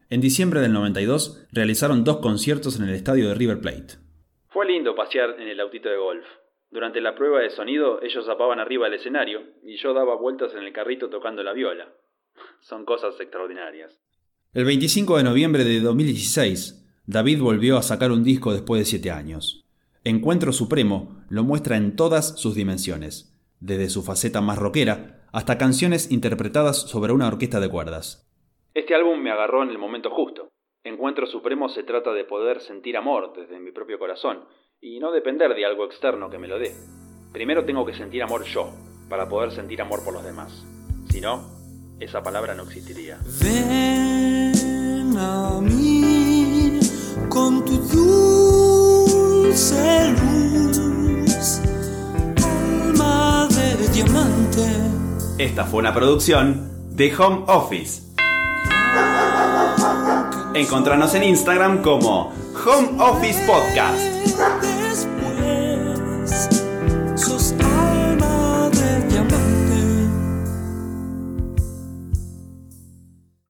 En 0.10 0.20
diciembre 0.20 0.62
del 0.62 0.74
92 0.74 1.46
realizaron 1.52 2.04
dos 2.04 2.18
conciertos 2.18 2.78
en 2.78 2.86
el 2.86 2.96
estadio 2.96 3.28
de 3.28 3.36
River 3.36 3.60
Plate. 3.62 4.05
Fue 4.56 4.66
lindo 4.66 4.96
pasear 4.96 5.36
en 5.38 5.50
el 5.50 5.60
autito 5.60 5.90
de 5.90 5.98
golf. 5.98 6.26
Durante 6.72 7.02
la 7.02 7.14
prueba 7.14 7.42
de 7.42 7.50
sonido 7.50 8.02
ellos 8.02 8.26
zapaban 8.26 8.58
arriba 8.58 8.86
del 8.86 8.94
escenario 8.94 9.42
y 9.66 9.76
yo 9.76 9.94
daba 9.94 10.16
vueltas 10.16 10.54
en 10.54 10.64
el 10.64 10.72
carrito 10.72 11.10
tocando 11.10 11.44
la 11.44 11.52
viola. 11.52 11.90
Son 12.62 12.86
cosas 12.86 13.20
extraordinarias. 13.20 14.00
El 14.54 14.64
25 14.64 15.18
de 15.18 15.24
noviembre 15.26 15.66
de 15.66 15.82
2016, 15.82 17.04
David 17.06 17.42
volvió 17.42 17.76
a 17.76 17.82
sacar 17.82 18.14
un 18.14 18.24
disco 18.24 18.54
después 18.54 18.80
de 18.80 18.86
siete 18.86 19.12
años. 19.12 19.66
Encuentro 20.06 20.54
Supremo 20.54 21.22
lo 21.28 21.44
muestra 21.44 21.76
en 21.76 21.98
todas 21.98 22.40
sus 22.40 22.56
dimensiones, 22.56 23.38
desde 23.60 23.90
su 23.90 24.04
faceta 24.04 24.40
más 24.40 24.58
rockera 24.58 25.28
hasta 25.34 25.58
canciones 25.58 26.14
interpretadas 26.14 26.90
sobre 26.90 27.12
una 27.12 27.28
orquesta 27.28 27.60
de 27.60 27.68
cuerdas. 27.68 28.26
Este 28.74 28.96
álbum 28.96 29.20
me 29.20 29.32
agarró 29.32 29.64
en 29.64 29.72
el 29.72 29.78
momento 29.78 30.12
justo. 30.12 30.48
Encuentro 30.86 31.26
Supremo 31.26 31.68
se 31.68 31.82
trata 31.82 32.14
de 32.14 32.26
poder 32.26 32.62
sentir 32.62 32.96
amor 32.96 33.34
desde 33.36 33.60
mi 33.60 33.72
propio 33.72 33.98
corazón 33.98 34.46
y 34.80 35.00
no 35.00 35.12
depender 35.12 35.56
de 35.56 35.66
algo 35.66 35.84
externo 35.84 36.30
que 36.30 36.38
me 36.38 36.48
lo 36.48 36.60
dé. 36.60 36.76
Primero 37.34 37.66
tengo 37.66 37.84
que 37.88 37.96
sentir 37.96 38.22
amor 38.22 38.44
yo, 38.44 38.70
para 39.10 39.28
poder 39.28 39.50
sentir 39.50 39.82
amor 39.82 40.06
por 40.06 40.14
los 40.14 40.24
demás. 40.24 40.64
Si 41.10 41.20
no, 41.20 41.42
esa 42.00 42.22
palabra 42.22 42.54
no 42.54 42.62
existiría. 42.64 43.18
Ven 43.42 45.18
a 45.18 45.60
mí 45.60 46.80
con 47.30 47.66
tu 47.66 47.78
dulce 49.48 49.74
luz, 50.12 51.62
alma 52.46 53.48
de 53.48 53.88
diamante. 53.88 55.44
Esta 55.44 55.66
fue 55.66 55.80
una 55.80 55.96
producción 55.96 56.96
de 56.96 57.12
Home 57.16 57.46
Office. 57.48 58.05
Encontranos 60.56 61.14
en 61.16 61.24
Instagram 61.24 61.82
como 61.82 62.32
Home 62.66 63.04
Office 63.04 63.46
Podcast. 63.46 64.15